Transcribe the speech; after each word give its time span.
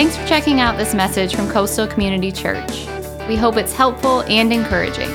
Thanks 0.00 0.16
for 0.16 0.26
checking 0.26 0.60
out 0.60 0.78
this 0.78 0.94
message 0.94 1.34
from 1.34 1.46
Coastal 1.50 1.86
Community 1.86 2.32
Church. 2.32 2.86
We 3.28 3.36
hope 3.36 3.58
it's 3.58 3.74
helpful 3.74 4.22
and 4.22 4.50
encouraging. 4.50 5.10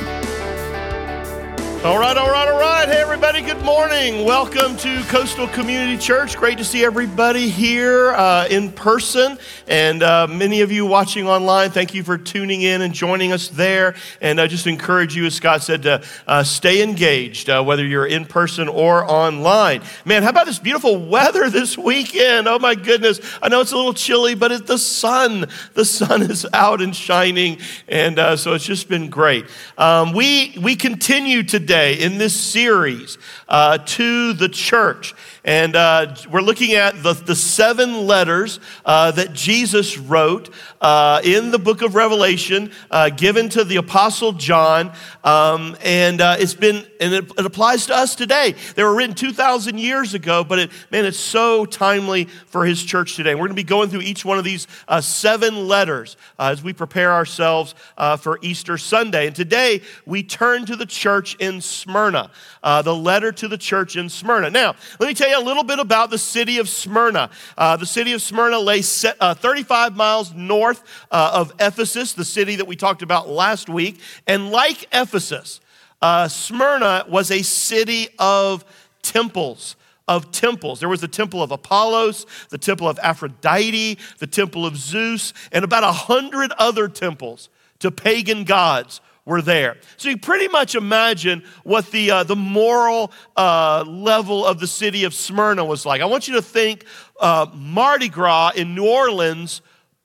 All 1.85 2.00
right, 2.00 2.17
all 2.17 2.32
right, 2.32 2.48
all 2.48 2.59
right. 2.59 2.87
Hey, 2.87 3.00
everybody, 3.00 3.42
good 3.42 3.61
morning. 3.61 4.25
Welcome 4.25 4.75
to 4.77 5.03
Coastal 5.03 5.48
Community 5.48 6.00
Church. 6.00 6.35
Great 6.35 6.58
to 6.58 6.64
see 6.64 6.83
everybody 6.83 7.48
here 7.48 8.09
uh, 8.14 8.48
in 8.50 8.71
person. 8.71 9.38
And 9.68 10.02
uh, 10.02 10.25
many 10.25 10.61
of 10.61 10.71
you 10.71 10.88
watching 10.88 11.28
online, 11.28 11.70
thank 11.70 11.93
you 11.93 12.04
for 12.04 12.18
tuning 12.18 12.64
in 12.64 12.82
and 12.82 12.92
joining 12.92 13.32
us 13.32 13.50
there. 13.50 13.93
And 14.20 14.42
I 14.42 14.48
just 14.48 14.66
encourage 14.66 15.16
you, 15.16 15.28
as 15.28 15.36
Scott 15.36 15.61
said, 15.61 15.84
to 15.84 16.04
uh, 16.25 16.43
stay 16.43 16.82
engaged, 16.82 17.52
uh, 17.52 17.64
whether 17.64 17.86
you're 17.86 18.07
in 18.07 18.25
person 18.25 18.68
or 18.68 19.06
online. 19.06 19.83
Man, 20.06 20.24
how 20.24 20.29
about 20.29 20.47
this 20.47 20.57
beautiful 20.57 20.97
weather 20.97 21.52
this 21.52 21.78
weekend? 21.78 22.47
Oh, 22.47 22.57
my 22.57 22.74
goodness. 22.74 23.20
I 23.43 23.50
know 23.50 23.61
it's 23.61 23.74
a 23.74 23.78
little 23.78 23.93
chilly, 23.93 24.33
but 24.33 24.52
it's 24.52 24.68
the 24.68 24.79
sun. 24.79 25.46
The 25.75 25.86
sun 25.86 26.24
is 26.24 26.47
out 26.52 26.82
and 26.82 26.96
shining. 26.96 27.60
And 27.88 28.18
uh, 28.18 28.38
so 28.38 28.54
it's 28.54 28.65
just 28.65 28.89
been 28.89 29.11
great. 29.11 29.46
Um, 29.78 30.14
we, 30.14 30.57
we 30.60 30.75
continue 30.75 31.43
today 31.43 31.75
today 31.75 32.02
in 32.02 32.17
this 32.17 32.34
series 32.34 33.17
uh, 33.49 33.77
to 33.79 34.31
the 34.34 34.47
church. 34.47 35.13
And 35.45 35.76
uh, 35.76 36.16
we're 36.31 36.41
looking 36.41 36.73
at 36.73 37.04
the, 37.04 37.13
the 37.13 37.35
seven 37.35 38.08
letters 38.08 38.59
uh, 38.84 39.12
that 39.12 39.34
Jesus 39.34 39.95
wrote 39.95 40.49
uh, 40.81 41.21
in 41.23 41.52
the 41.52 41.59
book 41.59 41.84
of 41.84 41.94
Revelation, 41.94 42.71
uh, 42.90 43.09
given 43.09 43.49
to 43.49 43.63
the 43.63 43.76
Apostle 43.76 44.31
John. 44.31 44.91
Um, 45.23 45.77
and 45.84 46.20
uh, 46.20 46.38
it's 46.40 46.55
been, 46.55 46.84
and 46.99 47.13
it, 47.13 47.31
it, 47.38 47.45
applies 47.45 47.85
to 47.88 47.95
us 47.95 48.16
today. 48.16 48.55
They 48.73 48.81
were 48.81 48.95
written 48.95 49.13
2,000 49.13 49.77
years 49.77 50.16
ago, 50.16 50.44
but 50.44 50.58
it, 50.58 50.71
man, 50.90 51.05
it's 51.05 51.20
so 51.20 51.63
timely 51.66 52.26
for 52.26 52.66
his 52.66 52.84
church 52.84 53.16
today. 53.16 53.35
we're 53.35 53.41
going 53.41 53.49
to 53.49 53.55
be 53.55 53.63
going 53.63 53.91
through 53.91 54.02
each 54.02 54.26
one 54.26 54.40
of 54.40 54.43
these 54.43 54.66
uh, 54.88 54.99
seven 54.99 55.68
letters 55.68 56.18
as 56.40 56.63
we 56.63 56.73
prepare 56.73 57.13
ourselves 57.13 57.76
for 58.20 58.40
Easter 58.41 58.80
Sunday. 58.80 59.27
And 59.27 59.35
today 59.35 59.82
we 60.07 60.24
turn 60.24 60.65
to 60.65 60.76
the 60.76 60.87
church 60.87 61.35
in 61.35 61.62
Smyrna, 61.62 62.32
the 62.63 62.96
letter 62.96 63.32
to 63.32 63.48
the 63.48 63.59
church 63.59 63.96
in 63.96 64.09
Smyrna. 64.09 64.50
Now, 64.50 64.76
let 65.00 65.08
me 65.08 65.14
tell 65.14 65.30
you 65.30 65.34
a 65.36 65.39
little 65.39 65.64
bit 65.64 65.80
about 65.80 66.09
the 66.09 66.17
city 66.17 66.58
of 66.58 66.69
Smyrna. 66.69 67.30
Uh, 67.58 67.78
the 67.78 67.86
city 67.86 68.14
of 68.14 68.22
Smyrna 68.22 68.59
lay 68.59 68.81
set, 68.81 69.17
uh, 69.19 69.33
35 69.33 69.95
miles 69.95 70.33
north 70.33 70.83
uh, 71.11 71.31
of 71.33 71.53
Ephesus, 71.59 72.14
the 72.14 72.25
city 72.25 72.55
that 72.55 72.66
we 72.66 72.75
talked 72.75 73.02
about 73.02 73.30
last 73.30 73.69
week. 73.69 74.00
And 74.25 74.52
like 74.52 74.88
Ephesus, 74.91 75.59
uh, 76.02 76.28
Smyrna 76.28 77.06
was 77.08 77.31
a 77.31 77.44
city 77.44 78.08
of 78.19 78.66
temples 79.02 79.75
of 80.08 80.31
temples. 80.31 80.80
There 80.80 80.89
was 80.89 81.02
the 81.02 81.08
temple 81.08 81.41
of 81.41 81.52
Apollos, 81.52 82.25
the 82.50 82.58
temple 82.58 82.88
of 82.88 83.00
Aphrodite, 83.00 83.97
the 84.19 84.28
temple 84.28 84.66
of 84.66 84.78
Zeus, 84.78 85.33
and 85.52 85.66
about 85.66 85.83
a 85.83 85.91
hundred 85.91 86.52
other 86.59 86.88
temples 86.88 87.50
to 87.80 87.89
pagan 87.91 88.44
gods 88.44 89.02
were 89.26 89.42
there. 89.42 89.78
So 89.98 90.09
you 90.09 90.18
pretty 90.18 90.48
much 90.48 90.76
imagine 90.76 91.44
what 91.64 91.90
the, 91.92 92.12
uh, 92.12 92.23
the 92.23 92.36
moral 92.36 93.12
uh, 93.36 93.84
level 93.88 94.45
of 94.45 94.59
the 94.59 94.68
city 94.68 95.04
of 95.04 95.14
Smyrna 95.14 95.66
was 95.66 95.86
like. 95.86 96.02
I 96.02 96.06
want 96.06 96.28
you 96.28 96.36
to 96.36 96.42
think 96.42 96.86
uh, 97.20 97.48
Mardi 97.53 98.08
Gras 98.08 98.52
in 98.56 98.76
New 98.76 98.88
Orleans, 98.88 99.62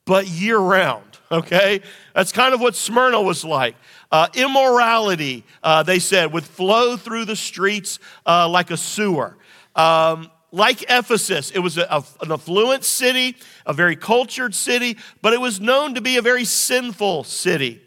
but 0.07 0.27
year 0.27 0.59
round, 0.59 1.19
okay? 1.31 1.83
That's 2.15 2.33
kind 2.33 2.55
of 2.55 2.61
what 2.61 2.75
Smyrna 2.75 3.21
was 3.21 3.45
like. 3.45 3.77
Uh, 4.11 4.29
immorality, 4.35 5.45
uh, 5.63 5.83
they 5.83 5.99
said, 5.99 6.33
would 6.33 6.45
flow 6.45 6.97
through 6.97 7.27
the 7.27 7.37
streets 7.37 7.99
uh, 8.27 8.49
like 8.49 8.71
a 8.71 8.77
sewer. 8.77 9.37
Um, 9.77 10.31
like 10.51 10.83
Ephesus, 10.89 11.53
it 11.53 11.61
was 11.61 11.79
a, 11.79 11.83
a, 11.83 12.05
an 12.23 12.33
affluent 12.33 12.85
city, 12.85 13.37
a 13.67 13.73
very 13.73 13.95
cultured 13.95 14.55
city, 14.55 14.97
but 15.23 15.33
it 15.33 15.41
was 15.41 15.61
known 15.61 15.95
to 15.95 16.01
be 16.01 16.17
a 16.17 16.23
very 16.23 16.45
sinful 16.45 17.23
city. 17.23 17.81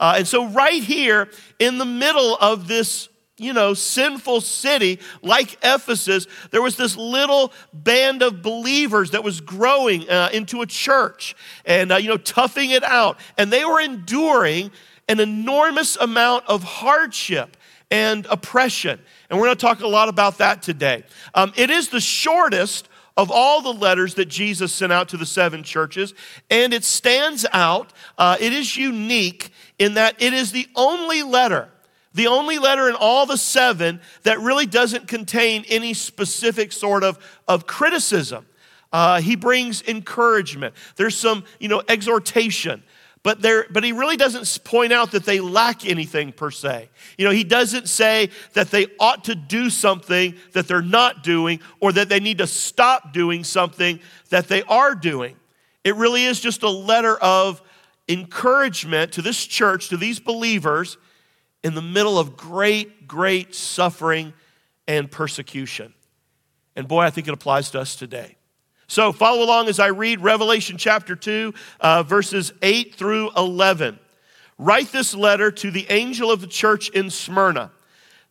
Uh, 0.00 0.14
and 0.16 0.26
so, 0.26 0.46
right 0.46 0.82
here 0.82 1.28
in 1.58 1.78
the 1.78 1.84
middle 1.84 2.36
of 2.40 2.66
this, 2.66 3.10
you 3.36 3.52
know, 3.52 3.74
sinful 3.74 4.40
city 4.40 4.98
like 5.22 5.58
Ephesus, 5.62 6.26
there 6.50 6.62
was 6.62 6.76
this 6.76 6.96
little 6.96 7.52
band 7.72 8.22
of 8.22 8.42
believers 8.42 9.10
that 9.12 9.22
was 9.22 9.40
growing 9.40 10.08
uh, 10.08 10.30
into 10.32 10.62
a 10.62 10.66
church 10.66 11.36
and, 11.66 11.92
uh, 11.92 11.96
you 11.96 12.08
know, 12.08 12.16
toughing 12.16 12.70
it 12.70 12.82
out. 12.82 13.18
And 13.36 13.52
they 13.52 13.64
were 13.64 13.80
enduring 13.80 14.70
an 15.08 15.20
enormous 15.20 15.96
amount 15.96 16.46
of 16.48 16.62
hardship 16.62 17.56
and 17.90 18.26
oppression. 18.26 18.98
And 19.28 19.38
we're 19.38 19.46
going 19.46 19.56
to 19.56 19.60
talk 19.60 19.80
a 19.80 19.86
lot 19.86 20.08
about 20.08 20.38
that 20.38 20.62
today. 20.62 21.04
Um, 21.34 21.52
it 21.56 21.70
is 21.70 21.88
the 21.88 22.00
shortest 22.00 22.88
of 23.16 23.30
all 23.30 23.60
the 23.60 23.72
letters 23.72 24.14
that 24.14 24.26
Jesus 24.26 24.72
sent 24.72 24.92
out 24.92 25.08
to 25.10 25.16
the 25.16 25.26
seven 25.26 25.62
churches, 25.62 26.14
and 26.48 26.72
it 26.72 26.84
stands 26.84 27.44
out. 27.52 27.92
Uh, 28.16 28.36
it 28.40 28.52
is 28.52 28.76
unique 28.76 29.52
in 29.80 29.94
that 29.94 30.22
it 30.22 30.34
is 30.34 30.52
the 30.52 30.68
only 30.76 31.24
letter, 31.24 31.68
the 32.12 32.28
only 32.28 32.58
letter 32.58 32.88
in 32.88 32.94
all 32.94 33.24
the 33.24 33.38
seven 33.38 34.00
that 34.22 34.38
really 34.38 34.66
doesn't 34.66 35.08
contain 35.08 35.64
any 35.68 35.94
specific 35.94 36.70
sort 36.70 37.02
of, 37.02 37.18
of 37.48 37.66
criticism. 37.66 38.46
Uh, 38.92 39.20
he 39.22 39.36
brings 39.36 39.82
encouragement. 39.88 40.74
There's 40.96 41.16
some, 41.16 41.44
you 41.58 41.68
know, 41.68 41.82
exhortation. 41.88 42.82
But, 43.22 43.40
there, 43.40 43.66
but 43.70 43.82
he 43.82 43.92
really 43.92 44.16
doesn't 44.16 44.64
point 44.64 44.92
out 44.92 45.12
that 45.12 45.24
they 45.24 45.40
lack 45.40 45.86
anything 45.86 46.32
per 46.32 46.50
se. 46.50 46.88
You 47.16 47.24
know, 47.26 47.30
he 47.30 47.44
doesn't 47.44 47.88
say 47.88 48.30
that 48.52 48.70
they 48.70 48.86
ought 48.98 49.24
to 49.24 49.34
do 49.34 49.70
something 49.70 50.34
that 50.52 50.68
they're 50.68 50.82
not 50.82 51.22
doing 51.22 51.60
or 51.80 51.92
that 51.92 52.08
they 52.08 52.20
need 52.20 52.38
to 52.38 52.46
stop 52.46 53.12
doing 53.12 53.44
something 53.44 54.00
that 54.28 54.48
they 54.48 54.62
are 54.64 54.94
doing. 54.94 55.36
It 55.84 55.96
really 55.96 56.24
is 56.24 56.40
just 56.40 56.62
a 56.62 56.68
letter 56.68 57.16
of 57.16 57.62
encouragement 58.10 59.12
to 59.12 59.22
this 59.22 59.46
church, 59.46 59.88
to 59.88 59.96
these 59.96 60.18
believers, 60.18 60.98
in 61.62 61.74
the 61.74 61.82
middle 61.82 62.18
of 62.18 62.36
great, 62.36 63.06
great 63.06 63.54
suffering 63.54 64.32
and 64.88 65.10
persecution. 65.10 65.94
And 66.74 66.88
boy, 66.88 67.02
I 67.02 67.10
think 67.10 67.28
it 67.28 67.34
applies 67.34 67.70
to 67.72 67.80
us 67.80 67.96
today. 67.96 68.36
So 68.88 69.12
follow 69.12 69.44
along 69.44 69.68
as 69.68 69.78
I 69.78 69.88
read 69.88 70.20
Revelation 70.20 70.76
chapter 70.76 71.14
2, 71.14 71.54
uh, 71.80 72.02
verses 72.02 72.52
8 72.60 72.94
through 72.94 73.30
11. 73.36 73.98
Write 74.58 74.90
this 74.90 75.14
letter 75.14 75.50
to 75.52 75.70
the 75.70 75.86
angel 75.90 76.30
of 76.30 76.40
the 76.40 76.46
church 76.46 76.88
in 76.90 77.08
Smyrna. 77.08 77.70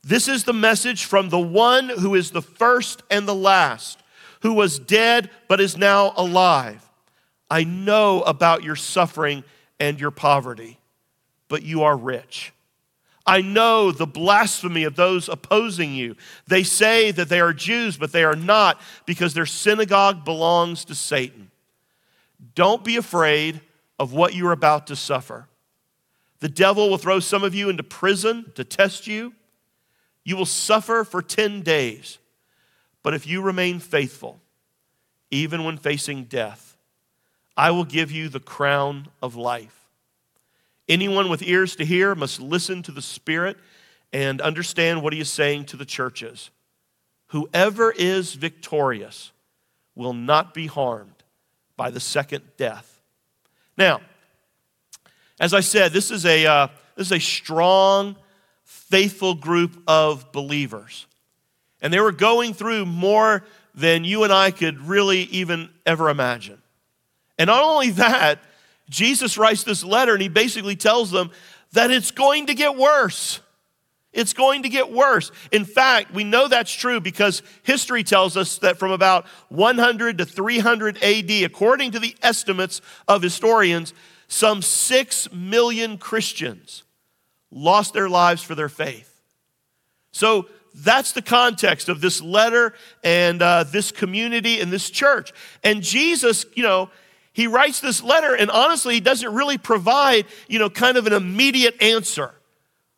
This 0.03 0.28
is 0.28 0.44
the 0.44 0.53
message 0.53 1.06
from 1.06 1.29
the 1.29 1.40
one 1.40 1.90
who 1.90 2.16
is 2.16 2.31
the 2.31 2.41
first 2.41 3.03
and 3.09 3.28
the 3.28 3.35
last, 3.35 4.01
who 4.41 4.53
was 4.53 4.79
dead 4.79 5.29
but 5.47 5.61
is 5.61 5.78
now 5.78 6.13
alive. 6.17 6.85
I 7.50 7.63
know 7.63 8.22
about 8.22 8.63
your 8.63 8.75
suffering 8.75 9.44
and 9.79 10.00
your 10.00 10.12
poverty, 10.12 10.79
but 11.47 11.63
you 11.63 11.84
are 11.84 11.95
rich. 11.97 12.53
I 13.25 13.41
know 13.41 13.91
the 13.91 14.07
blasphemy 14.07 14.85
of 14.85 14.95
those 14.95 15.29
opposing 15.29 15.94
you. 15.94 16.16
They 16.47 16.63
say 16.63 17.12
that 17.12 17.29
they 17.29 17.40
are 17.40 17.53
Jews, 17.53 17.95
but 17.95 18.12
they 18.12 18.23
are 18.23 18.35
not 18.35 18.81
because 19.06 19.34
their 19.34 19.45
synagogue 19.45 20.25
belongs 20.25 20.84
to 20.85 20.95
Satan. 20.95 21.51
Don't 22.56 22.84
be 22.84 22.97
afraid 22.97 23.62
of 24.00 24.13
what 24.13 24.34
you're 24.34 24.51
about 24.51 24.88
to 24.88 24.95
suffer. 24.95 25.47
The 26.40 26.50
devil 26.50 26.90
will 26.90 26.97
throw 26.97 27.19
some 27.19 27.44
of 27.44 27.53
you 27.53 27.69
into 27.69 27.84
prison 27.84 28.51
to 28.56 28.63
test 28.63 29.07
you. 29.07 29.34
You 30.23 30.38
will 30.38 30.46
suffer 30.46 31.03
for 31.03 31.22
10 31.22 31.61
days. 31.61 32.17
But 33.03 33.13
if 33.13 33.28
you 33.28 33.41
remain 33.41 33.79
faithful, 33.79 34.40
even 35.31 35.63
when 35.63 35.78
facing 35.78 36.23
death, 36.23 36.69
I 37.59 37.72
will 37.72 37.84
give 37.84 38.09
you 38.09 38.30
the 38.30 38.40
crown 38.40 39.09
of 39.22 39.36
life. 39.36 39.86
Anyone 40.88 41.28
with 41.28 41.44
ears 41.44 41.75
to 41.75 41.86
hear 41.86 42.16
must 42.16 42.40
listen 42.40 42.81
to 42.84 42.94
the 42.94 43.02
Spirit 43.02 43.58
and 44.14 44.40
understand 44.40 45.03
what 45.03 45.12
he 45.12 45.20
is 45.20 45.30
saying 45.30 45.66
to 45.66 45.75
the 45.75 45.84
churches. 45.84 46.52
Whoever 47.28 47.92
is 47.92 48.34
victorious 48.34 49.34
will 49.94 50.14
not 50.14 50.53
be 50.53 50.68
harmed 50.68 51.25
by 51.75 51.90
the 51.90 52.00
second 52.00 52.44
death. 52.56 53.02
Now, 53.76 54.00
as 55.38 55.53
I 55.53 55.59
said, 55.59 55.91
this 55.91 56.11
is 56.11 56.26
a, 56.26 56.46
uh, 56.46 56.67
this 56.96 57.08
is 57.08 57.11
a 57.11 57.20
strong, 57.20 58.16
faithful 58.64 59.35
group 59.35 59.84
of 59.85 60.32
believers. 60.32 61.08
And 61.82 61.91
they 61.91 62.00
were 62.00 62.14
going 62.14 62.53
through 62.53 62.85
more 62.85 63.44
than 63.76 64.06
you 64.06 64.23
and 64.23 64.32
I 64.32 64.52
could 64.52 64.79
really 64.79 65.23
even 65.23 65.70
ever 65.85 66.09
imagine. 66.09 66.59
And 67.40 67.47
not 67.47 67.64
only 67.64 67.91
that, 67.91 68.40
Jesus 68.90 69.38
writes 69.38 69.64
this 69.64 69.84
letter 69.84 70.14
and 70.14 70.22
he 70.22 70.30
basically 70.30 70.76
tells 70.76 71.09
them 71.09 71.32
that 71.72 71.90
it's 71.90 72.12
going 72.12 72.47
to 72.47 72.53
get 72.53 72.76
worse. 72.76 73.40
It's 74.12 74.34
going 74.34 74.64
to 74.64 74.70
get 74.70 74.91
worse. 74.91 75.32
In 75.52 75.66
fact, 75.66 76.14
we 76.14 76.24
know 76.24 76.47
that's 76.47 76.74
true 76.74 77.00
because 77.00 77.41
history 77.64 78.03
tells 78.03 78.36
us 78.36 78.58
that 78.59 78.78
from 78.78 78.91
about 78.91 79.26
100 79.50 80.18
to 80.18 80.26
300 80.26 81.02
AD, 81.03 81.32
according 81.44 81.91
to 81.91 82.00
the 82.00 82.16
estimates 82.22 82.82
of 83.08 83.22
historians, 83.22 83.94
some 84.28 84.62
6 84.62 85.32
million 85.32 85.97
Christians 85.97 86.84
lost 87.52 87.94
their 87.94 88.09
lives 88.09 88.44
for 88.44 88.56
their 88.56 88.70
faith. 88.70 89.22
So 90.12 90.47
that's 90.74 91.12
the 91.12 91.22
context 91.22 91.88
of 91.88 92.02
this 92.02 92.22
letter 92.22 92.74
and 93.03 93.42
uh, 93.42 93.64
this 93.64 93.92
community 93.92 94.59
and 94.59 94.72
this 94.72 94.90
church. 94.90 95.34
And 95.64 95.84
Jesus, 95.84 96.46
you 96.56 96.64
know, 96.64 96.90
he 97.34 97.47
writes 97.47 97.79
this 97.79 98.02
letter, 98.02 98.35
and 98.35 98.49
honestly, 98.49 98.96
he 98.96 98.99
doesn't 98.99 99.34
really 99.34 99.58
provide, 99.58 100.26
you 100.47 100.59
know, 100.59 100.70
kind 100.70 100.97
of 100.97 101.08
an 101.08 101.14
immediate 101.14 101.81
answer 101.81 102.34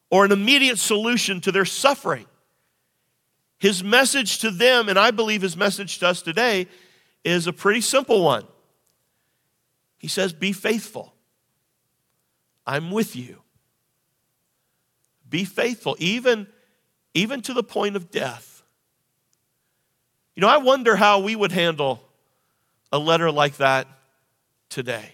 or 0.09 0.25
an 0.25 0.31
immediate 0.31 0.79
solution 0.79 1.41
to 1.41 1.51
their 1.51 1.65
suffering. 1.65 2.25
His 3.57 3.83
message 3.83 4.39
to 4.39 4.49
them, 4.49 4.89
and 4.89 4.97
I 4.97 5.11
believe 5.11 5.41
his 5.41 5.55
message 5.55 5.99
to 5.99 6.07
us 6.07 6.21
today, 6.21 6.67
is 7.23 7.45
a 7.45 7.53
pretty 7.53 7.81
simple 7.81 8.23
one. 8.23 8.45
He 9.97 10.07
says, 10.07 10.33
Be 10.33 10.53
faithful. 10.53 11.13
I'm 12.65 12.89
with 12.91 13.15
you. 13.15 13.41
Be 15.29 15.45
faithful, 15.45 15.95
even, 15.99 16.47
even 17.13 17.41
to 17.43 17.53
the 17.53 17.63
point 17.63 17.95
of 17.95 18.11
death. 18.11 18.63
You 20.35 20.41
know, 20.41 20.47
I 20.47 20.57
wonder 20.57 20.95
how 20.95 21.19
we 21.19 21.35
would 21.35 21.51
handle 21.51 22.01
a 22.91 22.97
letter 22.97 23.31
like 23.31 23.57
that 23.57 23.87
today. 24.71 25.11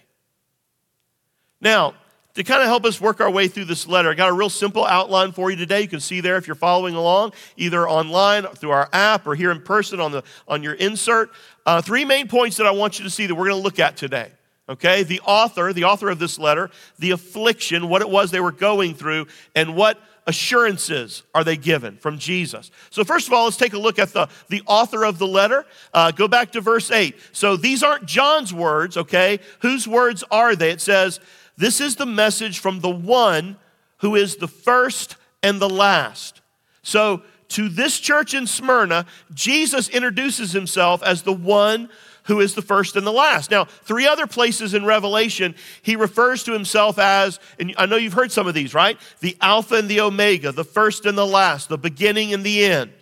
Now, 1.60 1.94
to 2.34 2.44
kind 2.44 2.62
of 2.62 2.68
help 2.68 2.84
us 2.84 3.00
work 3.00 3.20
our 3.20 3.30
way 3.30 3.48
through 3.48 3.64
this 3.64 3.88
letter, 3.88 4.10
I 4.10 4.14
got 4.14 4.28
a 4.28 4.32
real 4.32 4.48
simple 4.48 4.84
outline 4.84 5.32
for 5.32 5.50
you 5.50 5.56
today. 5.56 5.82
You 5.82 5.88
can 5.88 5.98
see 5.98 6.20
there 6.20 6.36
if 6.36 6.46
you're 6.46 6.54
following 6.54 6.94
along, 6.94 7.32
either 7.56 7.88
online 7.88 8.44
through 8.46 8.70
our 8.70 8.88
app 8.92 9.26
or 9.26 9.34
here 9.34 9.50
in 9.50 9.60
person 9.60 9.98
on, 9.98 10.12
the, 10.12 10.22
on 10.46 10.62
your 10.62 10.74
insert. 10.74 11.30
Uh, 11.66 11.82
three 11.82 12.04
main 12.04 12.28
points 12.28 12.56
that 12.58 12.66
I 12.66 12.70
want 12.70 12.98
you 13.00 13.04
to 13.04 13.10
see 13.10 13.26
that 13.26 13.34
we're 13.34 13.48
going 13.48 13.60
to 13.60 13.64
look 13.64 13.80
at 13.80 13.96
today. 13.96 14.30
Okay, 14.68 15.02
the 15.02 15.20
author, 15.22 15.72
the 15.72 15.84
author 15.84 16.10
of 16.10 16.18
this 16.18 16.38
letter, 16.38 16.70
the 16.98 17.10
affliction, 17.12 17.88
what 17.88 18.02
it 18.02 18.08
was 18.08 18.30
they 18.30 18.40
were 18.40 18.52
going 18.52 18.94
through, 18.94 19.26
and 19.56 19.74
what 19.74 19.98
assurances 20.28 21.22
are 21.34 21.42
they 21.42 21.56
given 21.56 21.96
from 21.96 22.18
Jesus? 22.18 22.70
So, 22.90 23.02
first 23.02 23.26
of 23.26 23.32
all, 23.32 23.46
let's 23.46 23.56
take 23.56 23.72
a 23.72 23.78
look 23.78 23.98
at 23.98 24.10
the, 24.10 24.28
the 24.48 24.62
author 24.66 25.04
of 25.04 25.18
the 25.18 25.26
letter. 25.26 25.64
Uh, 25.92 26.12
go 26.12 26.28
back 26.28 26.52
to 26.52 26.60
verse 26.60 26.90
8. 26.90 27.16
So, 27.32 27.56
these 27.56 27.82
aren't 27.82 28.04
John's 28.04 28.52
words, 28.52 28.96
okay? 28.96 29.40
Whose 29.60 29.88
words 29.88 30.22
are 30.30 30.54
they? 30.54 30.70
It 30.70 30.82
says, 30.82 31.18
This 31.56 31.80
is 31.80 31.96
the 31.96 32.06
message 32.06 32.60
from 32.60 32.80
the 32.80 32.90
one 32.90 33.56
who 33.96 34.14
is 34.14 34.36
the 34.36 34.46
first 34.46 35.16
and 35.42 35.60
the 35.60 35.70
last. 35.70 36.42
So, 36.82 37.22
to 37.48 37.70
this 37.70 37.98
church 37.98 38.34
in 38.34 38.46
Smyrna, 38.46 39.06
Jesus 39.32 39.88
introduces 39.88 40.52
himself 40.52 41.02
as 41.02 41.22
the 41.22 41.32
one 41.32 41.88
who 42.28 42.40
is 42.40 42.54
the 42.54 42.62
first 42.62 42.94
and 42.94 43.06
the 43.06 43.12
last. 43.12 43.50
Now, 43.50 43.64
three 43.64 44.06
other 44.06 44.26
places 44.26 44.74
in 44.74 44.84
Revelation, 44.84 45.54
he 45.82 45.96
refers 45.96 46.44
to 46.44 46.52
himself 46.52 46.98
as, 46.98 47.40
and 47.58 47.74
I 47.76 47.86
know 47.86 47.96
you've 47.96 48.12
heard 48.12 48.30
some 48.30 48.46
of 48.46 48.54
these, 48.54 48.74
right? 48.74 48.98
The 49.20 49.36
Alpha 49.40 49.76
and 49.76 49.88
the 49.88 50.00
Omega, 50.00 50.52
the 50.52 50.64
first 50.64 51.06
and 51.06 51.18
the 51.18 51.26
last, 51.26 51.68
the 51.68 51.78
beginning 51.78 52.32
and 52.32 52.44
the 52.44 52.64
end. 52.64 52.92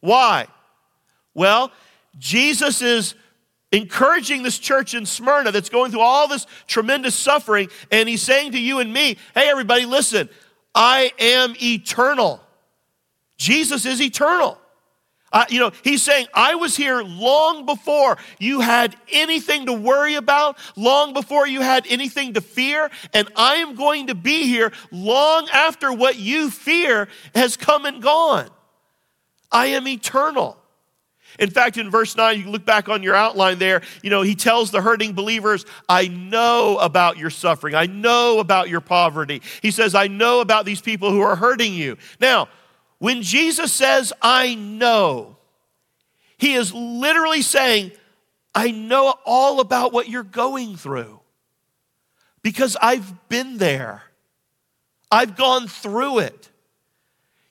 Why? 0.00 0.46
Well, 1.34 1.72
Jesus 2.18 2.80
is 2.80 3.14
encouraging 3.72 4.44
this 4.44 4.58
church 4.58 4.94
in 4.94 5.04
Smyrna 5.04 5.52
that's 5.52 5.68
going 5.68 5.90
through 5.90 6.00
all 6.00 6.28
this 6.28 6.46
tremendous 6.66 7.14
suffering, 7.14 7.68
and 7.90 8.08
he's 8.08 8.22
saying 8.22 8.52
to 8.52 8.58
you 8.58 8.78
and 8.78 8.92
me, 8.92 9.18
hey, 9.34 9.48
everybody, 9.48 9.86
listen, 9.86 10.28
I 10.74 11.12
am 11.18 11.54
eternal. 11.60 12.40
Jesus 13.36 13.84
is 13.86 14.00
eternal. 14.00 14.58
Uh, 15.32 15.44
you 15.50 15.60
know, 15.60 15.70
he's 15.84 16.02
saying, 16.02 16.26
I 16.32 16.54
was 16.54 16.76
here 16.76 17.02
long 17.02 17.66
before 17.66 18.16
you 18.38 18.60
had 18.60 18.96
anything 19.12 19.66
to 19.66 19.72
worry 19.72 20.14
about, 20.14 20.56
long 20.74 21.12
before 21.12 21.46
you 21.46 21.60
had 21.60 21.86
anything 21.88 22.34
to 22.34 22.40
fear, 22.40 22.90
and 23.12 23.28
I 23.36 23.56
am 23.56 23.74
going 23.74 24.06
to 24.06 24.14
be 24.14 24.46
here 24.46 24.72
long 24.90 25.48
after 25.52 25.92
what 25.92 26.16
you 26.16 26.50
fear 26.50 27.08
has 27.34 27.56
come 27.56 27.84
and 27.84 28.02
gone. 28.02 28.48
I 29.52 29.66
am 29.66 29.86
eternal. 29.86 30.56
In 31.38 31.50
fact, 31.50 31.76
in 31.76 31.90
verse 31.90 32.16
9, 32.16 32.40
you 32.40 32.50
look 32.50 32.64
back 32.64 32.88
on 32.88 33.02
your 33.02 33.14
outline 33.14 33.58
there, 33.58 33.82
you 34.02 34.10
know, 34.10 34.22
he 34.22 34.34
tells 34.34 34.70
the 34.70 34.80
hurting 34.80 35.12
believers, 35.12 35.64
I 35.88 36.08
know 36.08 36.78
about 36.78 37.16
your 37.16 37.30
suffering. 37.30 37.74
I 37.74 37.86
know 37.86 38.40
about 38.40 38.68
your 38.68 38.80
poverty. 38.80 39.42
He 39.62 39.70
says, 39.70 39.94
I 39.94 40.08
know 40.08 40.40
about 40.40 40.64
these 40.64 40.80
people 40.80 41.10
who 41.12 41.20
are 41.20 41.36
hurting 41.36 41.74
you. 41.74 41.96
Now, 42.18 42.48
when 42.98 43.22
Jesus 43.22 43.72
says, 43.72 44.12
I 44.20 44.54
know, 44.54 45.36
he 46.36 46.54
is 46.54 46.72
literally 46.72 47.42
saying, 47.42 47.92
I 48.54 48.70
know 48.70 49.14
all 49.24 49.60
about 49.60 49.92
what 49.92 50.08
you're 50.08 50.22
going 50.22 50.76
through 50.76 51.20
because 52.42 52.76
I've 52.80 53.28
been 53.28 53.58
there. 53.58 54.02
I've 55.10 55.36
gone 55.36 55.68
through 55.68 56.20
it. 56.20 56.50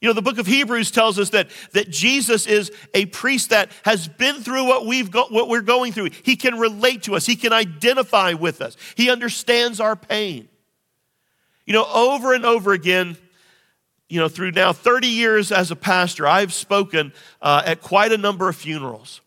You 0.01 0.07
know, 0.07 0.13
the 0.13 0.21
book 0.21 0.37
of 0.37 0.45
Hebrews 0.45 0.91
tells 0.91 1.17
us 1.17 1.31
that, 1.31 1.49
that 1.71 1.89
Jesus 1.89 2.45
is 2.45 2.71
a 2.93 3.07
priest 3.07 3.49
that 3.49 3.71
has 3.83 4.07
been 4.07 4.35
through 4.43 4.65
what, 4.65 4.85
we've 4.85 5.09
go, 5.09 5.25
what 5.29 5.49
we're 5.49 5.61
going 5.61 5.91
through. 5.91 6.09
He 6.23 6.35
can 6.35 6.59
relate 6.59 7.03
to 7.03 7.15
us, 7.15 7.25
he 7.25 7.35
can 7.35 7.51
identify 7.51 8.33
with 8.33 8.61
us, 8.61 8.77
he 8.95 9.09
understands 9.09 9.79
our 9.79 9.95
pain. 9.95 10.49
You 11.65 11.73
know, 11.73 11.85
over 11.85 12.33
and 12.33 12.45
over 12.45 12.73
again, 12.73 13.17
you 14.09 14.19
know, 14.19 14.29
through 14.29 14.51
now 14.51 14.71
30 14.71 15.07
years 15.07 15.51
as 15.51 15.71
a 15.71 15.75
pastor, 15.75 16.27
I've 16.27 16.53
spoken 16.53 17.11
uh, 17.41 17.63
at 17.65 17.81
quite 17.81 18.11
a 18.11 18.17
number 18.17 18.47
of 18.47 18.55
funerals. 18.55 19.21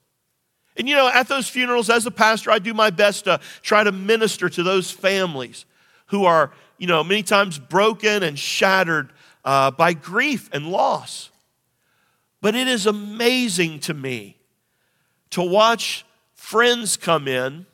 And, 0.76 0.88
you 0.88 0.96
know, 0.96 1.08
at 1.08 1.28
those 1.28 1.48
funerals, 1.48 1.90
as 1.90 2.06
a 2.06 2.10
pastor, 2.10 2.50
I 2.50 2.58
do 2.58 2.72
my 2.72 2.90
best 2.90 3.24
to 3.24 3.40
try 3.60 3.84
to 3.84 3.92
minister 3.92 4.48
to 4.48 4.62
those 4.62 4.90
families 4.90 5.66
who 6.06 6.24
are, 6.24 6.52
you 6.78 6.86
know, 6.86 7.04
many 7.04 7.22
times 7.22 7.58
broken 7.58 8.22
and 8.22 8.38
shattered 8.38 9.12
uh, 9.44 9.70
by 9.70 9.92
grief 9.92 10.48
and 10.52 10.68
loss. 10.68 11.30
But 12.40 12.54
it 12.54 12.66
is 12.66 12.86
amazing 12.86 13.80
to 13.80 13.94
me 13.94 14.38
to 15.30 15.42
watch 15.42 16.06
friends 16.34 16.96
come 16.96 17.28
in, 17.28 17.66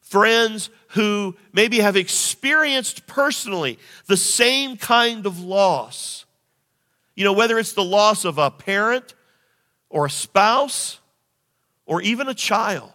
friends 0.00 0.70
who 0.90 1.36
maybe 1.52 1.78
have 1.78 1.96
experienced 1.96 3.06
personally 3.06 3.78
the 4.06 4.16
same 4.16 4.76
kind 4.76 5.26
of 5.26 5.40
loss. 5.40 6.24
You 7.14 7.24
know, 7.24 7.32
whether 7.32 7.58
it's 7.58 7.74
the 7.74 7.84
loss 7.84 8.24
of 8.24 8.38
a 8.38 8.50
parent 8.50 9.14
or 9.88 10.06
a 10.06 10.10
spouse 10.10 11.00
or 11.86 12.00
even 12.02 12.28
a 12.28 12.34
child. 12.34 12.92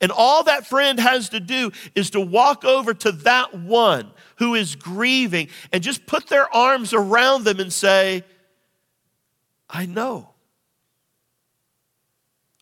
And 0.00 0.12
all 0.12 0.44
that 0.44 0.66
friend 0.66 1.00
has 1.00 1.30
to 1.30 1.40
do 1.40 1.72
is 1.94 2.10
to 2.10 2.20
walk 2.20 2.64
over 2.64 2.92
to 2.92 3.12
that 3.12 3.54
one 3.54 4.10
who 4.36 4.54
is 4.54 4.76
grieving 4.76 5.48
and 5.72 5.82
just 5.82 6.06
put 6.06 6.28
their 6.28 6.54
arms 6.54 6.92
around 6.92 7.44
them 7.44 7.58
and 7.58 7.72
say, 7.72 8.22
I 9.70 9.86
know. 9.86 10.30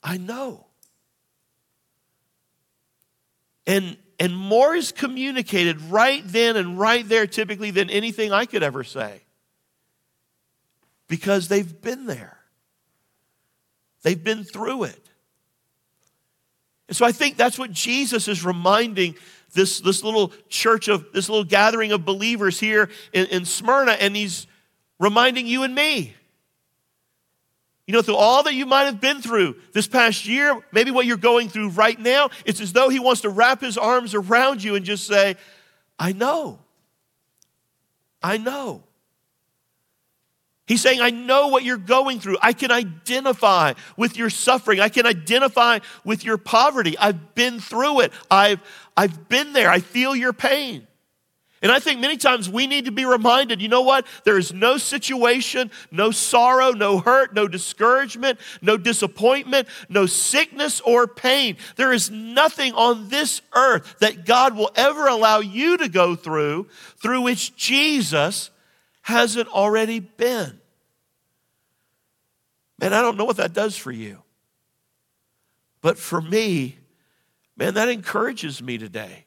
I 0.02 0.16
know. 0.16 0.66
And 3.66 3.96
and 4.18 4.36
more 4.36 4.74
is 4.74 4.92
communicated 4.92 5.80
right 5.82 6.22
then 6.24 6.56
and 6.56 6.78
right 6.78 7.08
there, 7.08 7.26
typically, 7.26 7.70
than 7.70 7.90
anything 7.90 8.32
I 8.32 8.46
could 8.46 8.62
ever 8.62 8.84
say. 8.84 9.22
Because 11.08 11.48
they've 11.48 11.80
been 11.82 12.06
there, 12.06 12.38
they've 14.02 14.22
been 14.22 14.44
through 14.44 14.84
it. 14.84 15.00
And 16.88 16.96
so 16.96 17.06
I 17.06 17.12
think 17.12 17.36
that's 17.36 17.58
what 17.58 17.72
Jesus 17.72 18.28
is 18.28 18.44
reminding 18.44 19.16
this, 19.54 19.80
this 19.80 20.04
little 20.04 20.32
church 20.48 20.88
of 20.88 21.12
this 21.12 21.28
little 21.28 21.44
gathering 21.44 21.92
of 21.92 22.04
believers 22.04 22.60
here 22.60 22.90
in, 23.12 23.26
in 23.26 23.44
Smyrna, 23.44 23.92
and 23.92 24.14
he's 24.14 24.46
reminding 24.98 25.46
you 25.46 25.62
and 25.62 25.74
me. 25.74 26.14
You 27.86 27.92
know, 27.92 28.02
through 28.02 28.16
all 28.16 28.42
that 28.44 28.54
you 28.54 28.64
might 28.64 28.84
have 28.84 29.00
been 29.00 29.20
through 29.20 29.56
this 29.72 29.86
past 29.86 30.26
year, 30.26 30.58
maybe 30.72 30.90
what 30.90 31.04
you're 31.04 31.16
going 31.18 31.48
through 31.48 31.70
right 31.70 31.98
now, 31.98 32.30
it's 32.46 32.60
as 32.60 32.72
though 32.72 32.88
He 32.88 32.98
wants 32.98 33.20
to 33.22 33.28
wrap 33.28 33.60
His 33.60 33.76
arms 33.76 34.14
around 34.14 34.62
you 34.62 34.74
and 34.74 34.84
just 34.84 35.06
say, 35.06 35.36
I 35.98 36.12
know. 36.12 36.58
I 38.22 38.38
know. 38.38 38.84
He's 40.66 40.80
saying, 40.80 41.02
I 41.02 41.10
know 41.10 41.48
what 41.48 41.62
you're 41.62 41.76
going 41.76 42.20
through. 42.20 42.38
I 42.40 42.54
can 42.54 42.70
identify 42.70 43.74
with 43.98 44.16
your 44.16 44.30
suffering. 44.30 44.80
I 44.80 44.88
can 44.88 45.04
identify 45.04 45.80
with 46.04 46.24
your 46.24 46.38
poverty. 46.38 46.96
I've 46.96 47.34
been 47.34 47.60
through 47.60 48.00
it. 48.00 48.12
I've, 48.30 48.60
I've 48.96 49.28
been 49.28 49.52
there. 49.52 49.68
I 49.68 49.80
feel 49.80 50.16
your 50.16 50.32
pain. 50.32 50.86
And 51.64 51.72
I 51.72 51.78
think 51.78 51.98
many 51.98 52.18
times 52.18 52.50
we 52.50 52.66
need 52.66 52.84
to 52.84 52.92
be 52.92 53.06
reminded 53.06 53.62
you 53.62 53.68
know 53.68 53.80
what? 53.80 54.06
There 54.24 54.36
is 54.36 54.52
no 54.52 54.76
situation, 54.76 55.70
no 55.90 56.10
sorrow, 56.10 56.72
no 56.72 56.98
hurt, 56.98 57.32
no 57.32 57.48
discouragement, 57.48 58.38
no 58.60 58.76
disappointment, 58.76 59.66
no 59.88 60.04
sickness 60.04 60.82
or 60.82 61.06
pain. 61.06 61.56
There 61.76 61.94
is 61.94 62.10
nothing 62.10 62.74
on 62.74 63.08
this 63.08 63.40
earth 63.54 63.96
that 64.00 64.26
God 64.26 64.54
will 64.54 64.72
ever 64.76 65.06
allow 65.06 65.40
you 65.40 65.78
to 65.78 65.88
go 65.88 66.14
through 66.14 66.68
through 66.98 67.22
which 67.22 67.56
Jesus 67.56 68.50
hasn't 69.00 69.48
already 69.48 70.00
been. 70.00 70.60
Man, 72.78 72.92
I 72.92 73.00
don't 73.00 73.16
know 73.16 73.24
what 73.24 73.38
that 73.38 73.54
does 73.54 73.74
for 73.74 73.90
you. 73.90 74.22
But 75.80 75.96
for 75.96 76.20
me, 76.20 76.76
man, 77.56 77.72
that 77.72 77.88
encourages 77.88 78.62
me 78.62 78.76
today. 78.76 79.24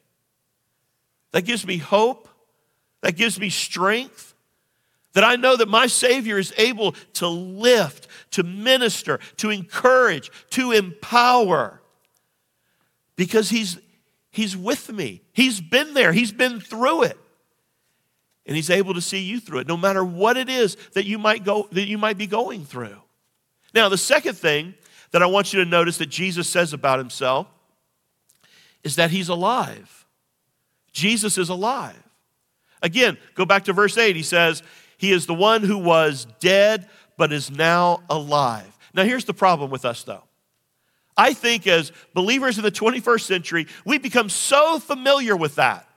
That 1.32 1.42
gives 1.42 1.66
me 1.66 1.78
hope 1.78 2.27
that 3.00 3.16
gives 3.16 3.38
me 3.38 3.50
strength. 3.50 4.34
That 5.14 5.24
I 5.24 5.36
know 5.36 5.56
that 5.56 5.68
my 5.68 5.86
Savior 5.86 6.38
is 6.38 6.52
able 6.58 6.94
to 7.14 7.28
lift, 7.28 8.06
to 8.32 8.42
minister, 8.42 9.18
to 9.38 9.50
encourage, 9.50 10.30
to 10.50 10.72
empower. 10.72 11.80
Because 13.16 13.50
He's, 13.50 13.78
He's 14.30 14.56
with 14.56 14.92
me. 14.92 15.22
He's 15.32 15.60
been 15.60 15.94
there, 15.94 16.12
He's 16.12 16.32
been 16.32 16.60
through 16.60 17.04
it. 17.04 17.18
And 18.46 18.54
He's 18.54 18.70
able 18.70 18.94
to 18.94 19.00
see 19.00 19.20
you 19.20 19.40
through 19.40 19.60
it, 19.60 19.66
no 19.66 19.76
matter 19.76 20.04
what 20.04 20.36
it 20.36 20.48
is 20.48 20.76
that 20.92 21.04
you 21.04 21.18
might, 21.18 21.44
go, 21.44 21.68
that 21.72 21.86
you 21.88 21.98
might 21.98 22.18
be 22.18 22.26
going 22.26 22.64
through. 22.64 22.96
Now, 23.74 23.88
the 23.88 23.98
second 23.98 24.36
thing 24.36 24.74
that 25.10 25.22
I 25.22 25.26
want 25.26 25.52
you 25.52 25.64
to 25.64 25.68
notice 25.68 25.98
that 25.98 26.10
Jesus 26.10 26.48
says 26.48 26.72
about 26.72 26.98
Himself 26.98 27.46
is 28.84 28.96
that 28.96 29.10
He's 29.10 29.28
alive. 29.28 30.06
Jesus 30.92 31.38
is 31.38 31.48
alive. 31.48 32.07
Again, 32.82 33.18
go 33.34 33.44
back 33.44 33.64
to 33.64 33.72
verse 33.72 33.96
8. 33.96 34.16
He 34.16 34.22
says, 34.22 34.62
He 34.96 35.12
is 35.12 35.26
the 35.26 35.34
one 35.34 35.62
who 35.62 35.78
was 35.78 36.26
dead 36.40 36.88
but 37.16 37.32
is 37.32 37.50
now 37.50 38.02
alive. 38.08 38.78
Now, 38.94 39.04
here's 39.04 39.24
the 39.24 39.34
problem 39.34 39.70
with 39.70 39.84
us, 39.84 40.02
though. 40.04 40.22
I 41.16 41.34
think 41.34 41.66
as 41.66 41.92
believers 42.14 42.58
in 42.58 42.64
the 42.64 42.70
21st 42.70 43.22
century, 43.22 43.66
we 43.84 43.98
become 43.98 44.28
so 44.28 44.78
familiar 44.78 45.36
with 45.36 45.56
that. 45.56 45.88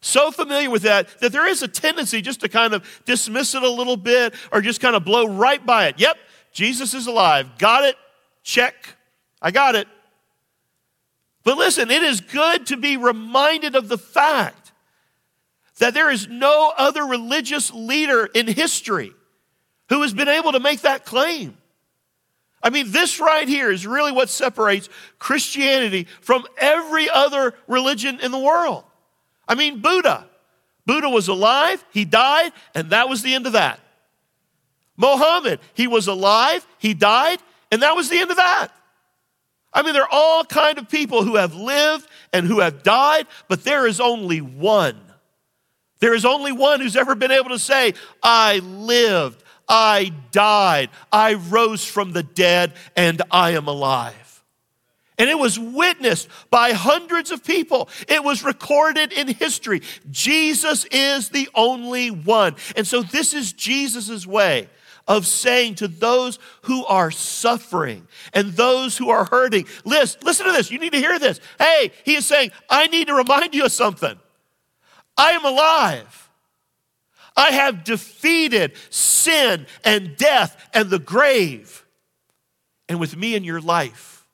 So 0.00 0.32
familiar 0.32 0.68
with 0.68 0.82
that 0.82 1.06
that 1.20 1.30
there 1.30 1.46
is 1.46 1.62
a 1.62 1.68
tendency 1.68 2.20
just 2.20 2.40
to 2.40 2.48
kind 2.48 2.74
of 2.74 3.02
dismiss 3.04 3.54
it 3.54 3.62
a 3.62 3.70
little 3.70 3.96
bit 3.96 4.34
or 4.50 4.60
just 4.60 4.80
kind 4.80 4.96
of 4.96 5.04
blow 5.04 5.26
right 5.26 5.64
by 5.64 5.86
it. 5.86 5.98
Yep, 5.98 6.18
Jesus 6.52 6.92
is 6.92 7.06
alive. 7.06 7.56
Got 7.56 7.84
it? 7.84 7.96
Check. 8.42 8.74
I 9.40 9.52
got 9.52 9.76
it. 9.76 9.86
But 11.44 11.56
listen, 11.56 11.90
it 11.90 12.02
is 12.02 12.20
good 12.20 12.66
to 12.66 12.76
be 12.76 12.96
reminded 12.96 13.76
of 13.76 13.88
the 13.88 13.98
fact 13.98 14.61
that 15.82 15.94
there 15.94 16.12
is 16.12 16.28
no 16.28 16.72
other 16.78 17.04
religious 17.04 17.72
leader 17.72 18.26
in 18.26 18.46
history 18.46 19.12
who 19.88 20.02
has 20.02 20.14
been 20.14 20.28
able 20.28 20.52
to 20.52 20.60
make 20.60 20.82
that 20.82 21.04
claim. 21.04 21.56
I 22.62 22.70
mean, 22.70 22.92
this 22.92 23.18
right 23.18 23.48
here 23.48 23.68
is 23.68 23.84
really 23.84 24.12
what 24.12 24.28
separates 24.28 24.88
Christianity 25.18 26.06
from 26.20 26.46
every 26.56 27.10
other 27.10 27.54
religion 27.66 28.20
in 28.20 28.30
the 28.30 28.38
world. 28.38 28.84
I 29.48 29.56
mean, 29.56 29.80
Buddha. 29.80 30.28
Buddha 30.86 31.08
was 31.08 31.26
alive, 31.26 31.84
he 31.90 32.04
died, 32.04 32.52
and 32.76 32.90
that 32.90 33.08
was 33.08 33.24
the 33.24 33.34
end 33.34 33.48
of 33.48 33.54
that. 33.54 33.80
Mohammed, 34.96 35.58
he 35.74 35.88
was 35.88 36.06
alive, 36.06 36.64
he 36.78 36.94
died, 36.94 37.40
and 37.72 37.82
that 37.82 37.96
was 37.96 38.08
the 38.08 38.18
end 38.18 38.30
of 38.30 38.36
that. 38.36 38.68
I 39.72 39.82
mean, 39.82 39.94
there 39.94 40.04
are 40.04 40.08
all 40.12 40.44
kind 40.44 40.78
of 40.78 40.88
people 40.88 41.24
who 41.24 41.34
have 41.34 41.56
lived 41.56 42.06
and 42.32 42.46
who 42.46 42.60
have 42.60 42.84
died, 42.84 43.26
but 43.48 43.64
there 43.64 43.84
is 43.84 43.98
only 43.98 44.40
one. 44.40 45.00
There 46.02 46.14
is 46.14 46.24
only 46.24 46.50
one 46.50 46.80
who's 46.80 46.96
ever 46.96 47.14
been 47.14 47.30
able 47.30 47.50
to 47.50 47.60
say, 47.60 47.94
I 48.24 48.58
lived, 48.58 49.40
I 49.68 50.12
died, 50.32 50.90
I 51.12 51.34
rose 51.34 51.84
from 51.84 52.10
the 52.10 52.24
dead, 52.24 52.72
and 52.96 53.22
I 53.30 53.52
am 53.52 53.68
alive. 53.68 54.42
And 55.16 55.30
it 55.30 55.38
was 55.38 55.60
witnessed 55.60 56.26
by 56.50 56.72
hundreds 56.72 57.30
of 57.30 57.44
people. 57.44 57.88
It 58.08 58.24
was 58.24 58.42
recorded 58.42 59.12
in 59.12 59.28
history. 59.28 59.82
Jesus 60.10 60.86
is 60.86 61.28
the 61.28 61.48
only 61.54 62.10
one. 62.10 62.56
And 62.74 62.84
so, 62.84 63.04
this 63.04 63.32
is 63.32 63.52
Jesus' 63.52 64.26
way 64.26 64.68
of 65.06 65.24
saying 65.24 65.76
to 65.76 65.86
those 65.86 66.40
who 66.62 66.84
are 66.86 67.12
suffering 67.12 68.08
and 68.34 68.54
those 68.54 68.98
who 68.98 69.10
are 69.10 69.26
hurting, 69.26 69.66
listen, 69.84 70.20
listen 70.24 70.46
to 70.46 70.52
this. 70.52 70.68
You 70.68 70.80
need 70.80 70.94
to 70.94 70.98
hear 70.98 71.20
this. 71.20 71.38
Hey, 71.60 71.92
he 72.04 72.16
is 72.16 72.26
saying, 72.26 72.50
I 72.68 72.88
need 72.88 73.06
to 73.06 73.14
remind 73.14 73.54
you 73.54 73.66
of 73.66 73.70
something. 73.70 74.18
I 75.16 75.32
am 75.32 75.44
alive. 75.44 76.30
I 77.36 77.50
have 77.50 77.84
defeated 77.84 78.72
sin 78.90 79.66
and 79.84 80.16
death 80.16 80.56
and 80.74 80.90
the 80.90 80.98
grave. 80.98 81.84
And 82.88 83.00
with 83.00 83.16
me 83.16 83.34
in 83.34 83.44
your 83.44 83.60
life, 83.60 84.26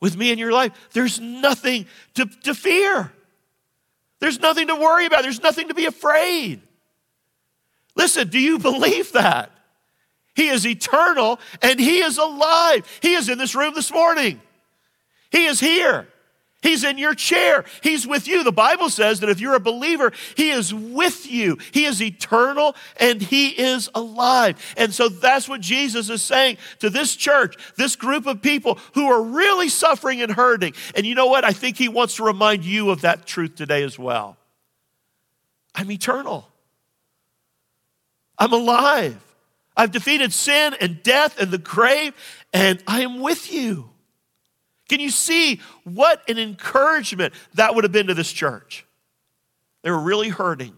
with 0.00 0.16
me 0.16 0.30
in 0.30 0.38
your 0.38 0.52
life, 0.52 0.72
there's 0.92 1.18
nothing 1.18 1.86
to, 2.14 2.26
to 2.44 2.54
fear. 2.54 3.12
There's 4.20 4.40
nothing 4.40 4.68
to 4.68 4.76
worry 4.76 5.06
about. 5.06 5.22
There's 5.22 5.42
nothing 5.42 5.68
to 5.68 5.74
be 5.74 5.86
afraid. 5.86 6.60
Listen, 7.96 8.28
do 8.28 8.38
you 8.38 8.58
believe 8.60 9.12
that? 9.12 9.50
He 10.34 10.48
is 10.48 10.64
eternal 10.64 11.40
and 11.60 11.80
He 11.80 11.98
is 11.98 12.18
alive. 12.18 12.86
He 13.02 13.14
is 13.14 13.28
in 13.28 13.38
this 13.38 13.56
room 13.56 13.74
this 13.74 13.92
morning. 13.92 14.40
He 15.30 15.46
is 15.46 15.58
here. 15.58 16.06
He's 16.60 16.82
in 16.82 16.98
your 16.98 17.14
chair. 17.14 17.64
He's 17.82 18.04
with 18.06 18.26
you. 18.26 18.42
The 18.42 18.50
Bible 18.50 18.90
says 18.90 19.20
that 19.20 19.28
if 19.28 19.40
you're 19.40 19.54
a 19.54 19.60
believer, 19.60 20.12
He 20.36 20.50
is 20.50 20.74
with 20.74 21.30
you. 21.30 21.58
He 21.72 21.84
is 21.84 22.02
eternal 22.02 22.74
and 22.98 23.22
He 23.22 23.50
is 23.50 23.88
alive. 23.94 24.74
And 24.76 24.92
so 24.92 25.08
that's 25.08 25.48
what 25.48 25.60
Jesus 25.60 26.10
is 26.10 26.20
saying 26.20 26.58
to 26.80 26.90
this 26.90 27.14
church, 27.14 27.56
this 27.76 27.94
group 27.94 28.26
of 28.26 28.42
people 28.42 28.78
who 28.94 29.06
are 29.06 29.22
really 29.22 29.68
suffering 29.68 30.20
and 30.20 30.32
hurting. 30.32 30.74
And 30.96 31.06
you 31.06 31.14
know 31.14 31.26
what? 31.26 31.44
I 31.44 31.52
think 31.52 31.76
He 31.76 31.88
wants 31.88 32.16
to 32.16 32.24
remind 32.24 32.64
you 32.64 32.90
of 32.90 33.02
that 33.02 33.24
truth 33.24 33.54
today 33.54 33.84
as 33.84 33.96
well. 33.96 34.36
I'm 35.76 35.90
eternal, 35.92 36.48
I'm 38.36 38.52
alive. 38.52 39.24
I've 39.76 39.92
defeated 39.92 40.32
sin 40.32 40.74
and 40.80 41.00
death 41.04 41.38
and 41.40 41.52
the 41.52 41.58
grave, 41.58 42.12
and 42.52 42.82
I 42.88 43.02
am 43.02 43.20
with 43.20 43.52
you. 43.52 43.90
Can 44.88 45.00
you 45.00 45.10
see 45.10 45.60
what 45.84 46.28
an 46.28 46.38
encouragement 46.38 47.34
that 47.54 47.74
would 47.74 47.84
have 47.84 47.92
been 47.92 48.06
to 48.06 48.14
this 48.14 48.32
church? 48.32 48.86
They 49.82 49.90
were 49.90 50.00
really 50.00 50.28
hurting. 50.28 50.74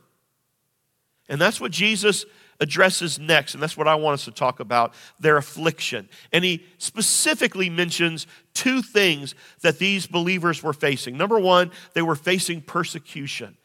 And 1.29 1.40
that's 1.40 1.61
what 1.61 1.71
Jesus 1.71 2.26
addresses 2.59 3.19
next, 3.19 3.55
and 3.55 3.62
that's 3.62 3.76
what 3.76 3.88
I 3.88 3.95
want 3.95 4.14
us 4.14 4.25
to 4.26 4.31
talk 4.31 4.61
about 4.61 4.93
their 5.19 5.38
affliction. 5.38 6.09
And 6.33 6.45
he 6.45 6.64
specifically 6.76 7.71
mentions 7.71 8.26
two 8.52 8.83
things 8.83 9.35
that 9.62 9.79
these 9.79 10.07
believers 10.07 10.62
were 10.62 10.75
facing. 10.75 11.17
Number 11.17 11.38
one, 11.38 11.71
they 11.95 12.02
were 12.02 12.17
facing 12.17 12.61
persecution 12.61 13.57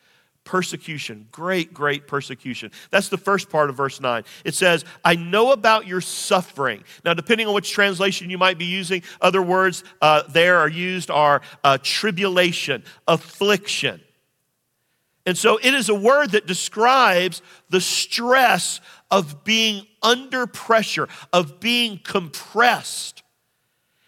persecution, 0.45 1.27
great, 1.31 1.73
great 1.73 2.07
persecution. 2.07 2.71
That's 2.91 3.09
the 3.09 3.17
first 3.17 3.49
part 3.49 3.69
of 3.69 3.75
verse 3.75 3.99
9. 3.99 4.23
It 4.45 4.53
says, 4.53 4.85
I 5.03 5.15
know 5.15 5.51
about 5.51 5.87
your 5.87 5.99
suffering. 5.99 6.83
Now, 7.03 7.13
depending 7.13 7.47
on 7.47 7.53
which 7.53 7.71
translation 7.71 8.29
you 8.29 8.37
might 8.37 8.57
be 8.57 8.65
using, 8.65 9.03
other 9.19 9.41
words 9.41 9.83
uh, 10.01 10.23
there 10.29 10.57
are 10.59 10.69
used 10.69 11.11
are 11.11 11.41
uh, 11.63 11.79
tribulation, 11.81 12.83
affliction. 13.07 13.99
And 15.25 15.37
so 15.37 15.57
it 15.57 15.73
is 15.73 15.89
a 15.89 15.95
word 15.95 16.31
that 16.31 16.45
describes 16.45 17.41
the 17.69 17.81
stress 17.81 18.79
of 19.09 19.43
being 19.43 19.87
under 20.03 20.45
pressure, 20.45 21.09
of 21.33 21.59
being 21.59 21.99
compressed. 22.03 23.23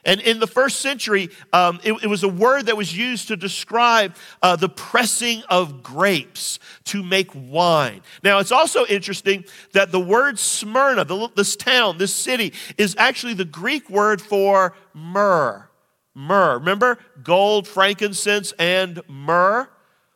And 0.08 0.22
in 0.22 0.40
the 0.40 0.48
first 0.48 0.80
century, 0.80 1.30
um, 1.52 1.82
it, 1.84 1.92
it, 2.02 2.08
was 2.08 2.24
a 2.24 2.30
word 2.30 2.68
that 2.68 2.78
was 2.78 2.98
used 2.98 3.28
to 3.28 3.36
describe 3.36 4.16
uh, 4.42 4.56
the 4.56 4.70
pressing 4.70 5.44
of 5.50 5.84
grapes 5.84 6.60
to 6.86 7.04
make 7.04 7.30
wine. 7.36 8.02
Now, 8.24 8.40
it's 8.40 8.54
also 8.54 8.86
interesting 8.86 9.44
that 9.74 9.92
the 9.92 10.00
word 10.00 10.40
Smyrna, 10.40 11.04
the, 11.04 11.30
this 11.36 11.58
town, 11.58 11.98
this 11.98 12.16
city, 12.16 12.54
is 12.78 12.96
actually 12.98 13.34
the 13.34 13.44
Greek 13.44 13.90
word 13.90 14.22
for 14.22 14.74
myrrh. 14.94 15.68
Myrrh. 16.16 16.58
Remember? 16.58 17.00
Gold, 17.22 17.68
frankincense, 17.68 18.54
and 18.54 19.02
myrrh. 19.10 19.68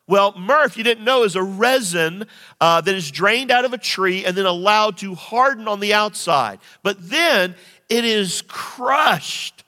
Well, 0.08 0.32
myrrh, 0.38 0.64
if 0.64 0.78
you 0.78 0.84
didn't 0.84 1.04
know, 1.04 1.22
is 1.22 1.36
a 1.36 1.42
resin 1.42 2.26
uh, 2.62 2.80
that 2.80 2.94
is 2.94 3.10
drained 3.10 3.50
out 3.50 3.66
of 3.66 3.74
a 3.74 3.78
tree 3.78 4.24
and 4.24 4.34
then 4.34 4.46
allowed 4.46 4.96
to 4.98 5.14
harden 5.14 5.68
on 5.68 5.80
the 5.80 5.92
outside. 5.92 6.60
But 6.82 7.10
then 7.10 7.54
it 7.90 8.06
is 8.06 8.42
crushed 8.48 9.64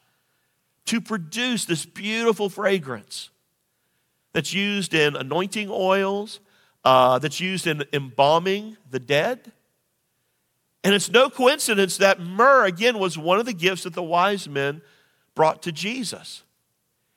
to 0.86 1.00
produce 1.00 1.64
this 1.64 1.84
beautiful 1.86 2.48
fragrance 2.48 3.30
that's 4.32 4.52
used 4.52 4.94
in 4.94 5.16
anointing 5.16 5.68
oils, 5.70 6.40
uh, 6.84 7.18
that's 7.18 7.40
used 7.40 7.66
in 7.66 7.84
embalming 7.92 8.76
the 8.90 9.00
dead. 9.00 9.52
And 10.82 10.94
it's 10.94 11.10
no 11.10 11.30
coincidence 11.30 11.96
that 11.96 12.20
myrrh, 12.20 12.66
again, 12.66 12.98
was 12.98 13.16
one 13.16 13.40
of 13.40 13.46
the 13.46 13.54
gifts 13.54 13.84
that 13.84 13.94
the 13.94 14.02
wise 14.02 14.48
men 14.48 14.82
brought 15.34 15.62
to 15.62 15.72
Jesus. 15.72 16.42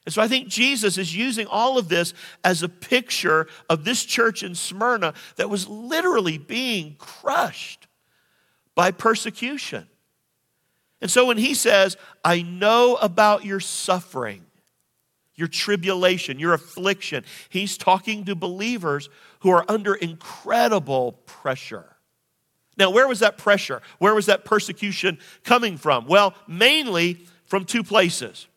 And 0.05 0.13
so 0.13 0.21
I 0.21 0.29
think 0.29 0.47
Jesus 0.47 0.97
is 0.97 1.13
using 1.13 1.47
all 1.47 1.77
of 1.77 1.89
this 1.89 2.13
as 2.41 2.63
a 2.63 2.69
picture 2.69 3.47
of 3.69 3.83
this 3.83 4.05
church 4.05 4.41
in 4.41 4.55
Smyrna 4.55 5.13
that 5.35 5.49
was 5.49 5.67
literally 5.67 6.37
being 6.37 6.95
crushed 6.97 7.87
by 8.73 8.91
persecution. 8.91 9.89
And 11.01 11.11
so 11.11 11.25
when 11.25 11.37
he 11.37 11.53
says, 11.53 11.95
I 12.23 12.41
know 12.41 12.95
about 12.95 13.45
your 13.45 13.59
suffering, 13.59 14.45
your 15.35 15.47
tribulation, 15.47 16.39
your 16.39 16.53
affliction, 16.53 17.23
he's 17.49 17.77
talking 17.77 18.25
to 18.25 18.35
believers 18.35 19.09
who 19.41 19.51
are 19.51 19.63
under 19.67 19.93
incredible 19.93 21.13
pressure. 21.25 21.97
Now, 22.77 22.91
where 22.91 23.07
was 23.07 23.19
that 23.19 23.37
pressure? 23.37 23.81
Where 23.99 24.15
was 24.15 24.27
that 24.27 24.45
persecution 24.45 25.19
coming 25.43 25.77
from? 25.77 26.07
Well, 26.07 26.33
mainly 26.47 27.25
from 27.45 27.65
two 27.65 27.83
places 27.83 28.47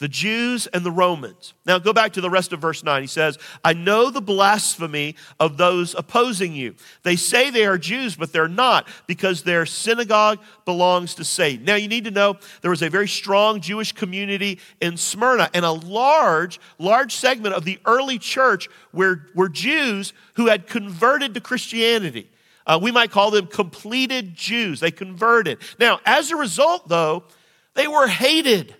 the 0.00 0.08
Jews 0.08 0.66
and 0.66 0.84
the 0.84 0.90
Romans. 0.90 1.52
Now 1.66 1.78
go 1.78 1.92
back 1.92 2.14
to 2.14 2.22
the 2.22 2.30
rest 2.30 2.54
of 2.54 2.60
verse 2.60 2.82
9. 2.82 3.02
He 3.02 3.06
says, 3.06 3.38
I 3.62 3.74
know 3.74 4.10
the 4.10 4.22
blasphemy 4.22 5.14
of 5.38 5.58
those 5.58 5.94
opposing 5.94 6.54
you. 6.54 6.74
They 7.02 7.16
say 7.16 7.50
they 7.50 7.66
are 7.66 7.76
Jews, 7.76 8.16
but 8.16 8.32
they're 8.32 8.48
not 8.48 8.88
because 9.06 9.42
their 9.42 9.66
synagogue 9.66 10.40
belongs 10.64 11.14
to 11.16 11.24
Satan. 11.24 11.66
Now 11.66 11.74
you 11.74 11.86
need 11.86 12.04
to 12.04 12.10
know 12.10 12.38
there 12.62 12.70
was 12.70 12.80
a 12.80 12.88
very 12.88 13.08
strong 13.08 13.60
Jewish 13.60 13.92
community 13.92 14.58
in 14.80 14.96
Smyrna 14.96 15.50
and 15.52 15.66
a 15.66 15.72
large, 15.72 16.58
large 16.78 17.14
segment 17.14 17.54
of 17.54 17.66
the 17.66 17.78
early 17.84 18.18
church 18.18 18.70
were, 18.94 19.26
were 19.34 19.50
Jews 19.50 20.14
who 20.34 20.46
had 20.46 20.66
converted 20.66 21.34
to 21.34 21.42
Christianity. 21.42 22.30
Uh, 22.66 22.78
we 22.80 22.90
might 22.90 23.10
call 23.10 23.30
them 23.30 23.46
completed 23.46 24.34
Jews. 24.34 24.80
They 24.80 24.90
converted. 24.90 25.58
Now, 25.78 26.00
as 26.06 26.30
a 26.30 26.36
result, 26.36 26.88
though, 26.88 27.24
they 27.74 27.86
were 27.86 28.06
hated 28.06 28.76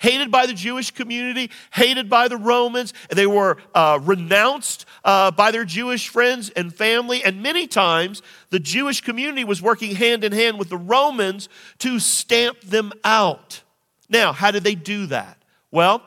hated 0.00 0.30
by 0.30 0.46
the 0.46 0.52
Jewish 0.52 0.90
community, 0.90 1.50
hated 1.72 2.10
by 2.10 2.26
the 2.26 2.36
Romans. 2.36 2.92
They 3.10 3.26
were 3.26 3.58
uh, 3.74 4.00
renounced 4.02 4.86
uh, 5.04 5.30
by 5.30 5.52
their 5.52 5.64
Jewish 5.64 6.08
friends 6.08 6.50
and 6.50 6.74
family. 6.74 7.22
And 7.22 7.42
many 7.42 7.66
times, 7.66 8.22
the 8.48 8.58
Jewish 8.58 9.02
community 9.02 9.44
was 9.44 9.62
working 9.62 9.94
hand 9.94 10.24
in 10.24 10.32
hand 10.32 10.58
with 10.58 10.68
the 10.68 10.78
Romans 10.78 11.48
to 11.78 12.00
stamp 12.00 12.60
them 12.62 12.92
out. 13.04 13.62
Now, 14.08 14.32
how 14.32 14.50
did 14.50 14.64
they 14.64 14.74
do 14.74 15.06
that? 15.06 15.38
Well, 15.70 16.02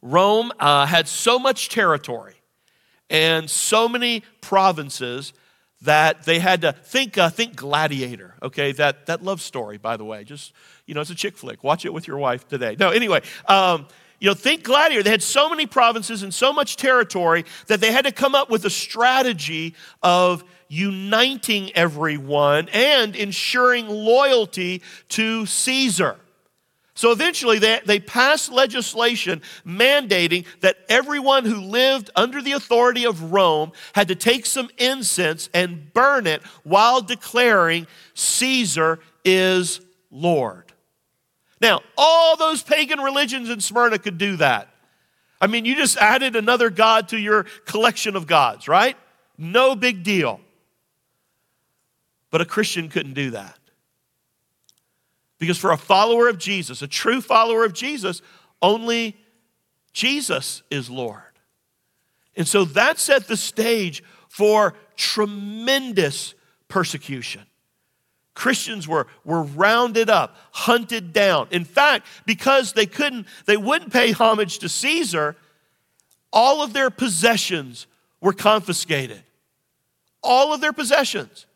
Rome 0.00 0.52
uh, 0.58 0.86
had 0.86 1.06
so 1.06 1.38
much 1.38 1.68
territory 1.68 2.34
and 3.10 3.50
so 3.50 3.88
many 3.88 4.22
provinces 4.40 5.32
that 5.82 6.24
they 6.24 6.38
had 6.38 6.62
to 6.62 6.72
think 6.72 7.18
uh, 7.18 7.28
think 7.28 7.56
gladiator 7.56 8.34
okay 8.42 8.72
that 8.72 9.06
that 9.06 9.22
love 9.22 9.40
story 9.40 9.78
by 9.78 9.96
the 9.96 10.04
way 10.04 10.24
just 10.24 10.52
you 10.86 10.94
know, 10.94 11.00
it's 11.00 11.10
a 11.10 11.14
chick 11.14 11.36
flick. 11.36 11.62
Watch 11.62 11.84
it 11.84 11.92
with 11.92 12.06
your 12.06 12.18
wife 12.18 12.46
today. 12.48 12.76
No, 12.78 12.90
anyway, 12.90 13.22
um, 13.46 13.86
you 14.18 14.28
know, 14.28 14.34
think 14.34 14.62
Gladiator. 14.62 15.02
They 15.02 15.10
had 15.10 15.22
so 15.22 15.48
many 15.48 15.66
provinces 15.66 16.22
and 16.22 16.32
so 16.32 16.52
much 16.52 16.76
territory 16.76 17.44
that 17.66 17.80
they 17.80 17.92
had 17.92 18.04
to 18.04 18.12
come 18.12 18.34
up 18.34 18.50
with 18.50 18.64
a 18.64 18.70
strategy 18.70 19.74
of 20.02 20.44
uniting 20.68 21.72
everyone 21.74 22.68
and 22.72 23.14
ensuring 23.16 23.88
loyalty 23.88 24.82
to 25.10 25.46
Caesar. 25.46 26.16
So 26.94 27.10
eventually, 27.10 27.58
they, 27.58 27.80
they 27.86 28.00
passed 28.00 28.52
legislation 28.52 29.40
mandating 29.66 30.44
that 30.60 30.76
everyone 30.88 31.46
who 31.46 31.56
lived 31.56 32.10
under 32.14 32.42
the 32.42 32.52
authority 32.52 33.06
of 33.06 33.32
Rome 33.32 33.72
had 33.94 34.08
to 34.08 34.14
take 34.14 34.44
some 34.44 34.68
incense 34.76 35.48
and 35.54 35.92
burn 35.94 36.26
it 36.26 36.42
while 36.64 37.00
declaring 37.00 37.86
Caesar 38.14 39.00
is 39.24 39.80
Lord. 40.10 40.72
Now, 41.62 41.80
all 41.96 42.36
those 42.36 42.62
pagan 42.62 43.00
religions 43.00 43.48
in 43.48 43.60
Smyrna 43.60 43.98
could 43.98 44.18
do 44.18 44.36
that. 44.36 44.68
I 45.40 45.46
mean, 45.46 45.64
you 45.64 45.74
just 45.74 45.96
added 45.96 46.36
another 46.36 46.70
God 46.70 47.08
to 47.08 47.18
your 47.18 47.44
collection 47.64 48.16
of 48.16 48.26
gods, 48.26 48.68
right? 48.68 48.96
No 49.38 49.74
big 49.74 50.02
deal. 50.02 50.40
But 52.30 52.40
a 52.40 52.44
Christian 52.44 52.88
couldn't 52.88 53.14
do 53.14 53.30
that. 53.30 53.58
Because 55.42 55.58
for 55.58 55.72
a 55.72 55.76
follower 55.76 56.28
of 56.28 56.38
Jesus, 56.38 56.82
a 56.82 56.86
true 56.86 57.20
follower 57.20 57.64
of 57.64 57.72
Jesus, 57.72 58.22
only 58.62 59.16
Jesus 59.92 60.62
is 60.70 60.88
Lord. 60.88 61.20
And 62.36 62.46
so 62.46 62.64
that 62.64 63.00
set 63.00 63.26
the 63.26 63.36
stage 63.36 64.04
for 64.28 64.74
tremendous 64.94 66.34
persecution. 66.68 67.42
Christians 68.34 68.86
were, 68.86 69.08
were 69.24 69.42
rounded 69.42 70.08
up, 70.08 70.36
hunted 70.52 71.12
down. 71.12 71.48
In 71.50 71.64
fact, 71.64 72.06
because 72.24 72.74
they 72.74 72.86
couldn't, 72.86 73.26
they 73.46 73.56
wouldn't 73.56 73.92
pay 73.92 74.12
homage 74.12 74.60
to 74.60 74.68
Caesar, 74.68 75.34
all 76.32 76.62
of 76.62 76.72
their 76.72 76.88
possessions 76.88 77.88
were 78.20 78.32
confiscated. 78.32 79.24
All 80.22 80.54
of 80.54 80.60
their 80.60 80.72
possessions. 80.72 81.46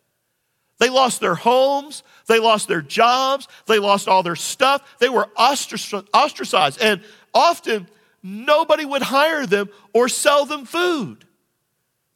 They 0.78 0.90
lost 0.90 1.20
their 1.20 1.34
homes, 1.34 2.02
they 2.26 2.38
lost 2.38 2.68
their 2.68 2.82
jobs, 2.82 3.48
they 3.66 3.78
lost 3.78 4.08
all 4.08 4.22
their 4.22 4.36
stuff. 4.36 4.96
They 4.98 5.08
were 5.08 5.28
ostracized, 5.36 6.80
and 6.82 7.00
often 7.32 7.88
nobody 8.22 8.84
would 8.84 9.02
hire 9.02 9.46
them 9.46 9.70
or 9.94 10.08
sell 10.08 10.44
them 10.44 10.66
food. 10.66 11.24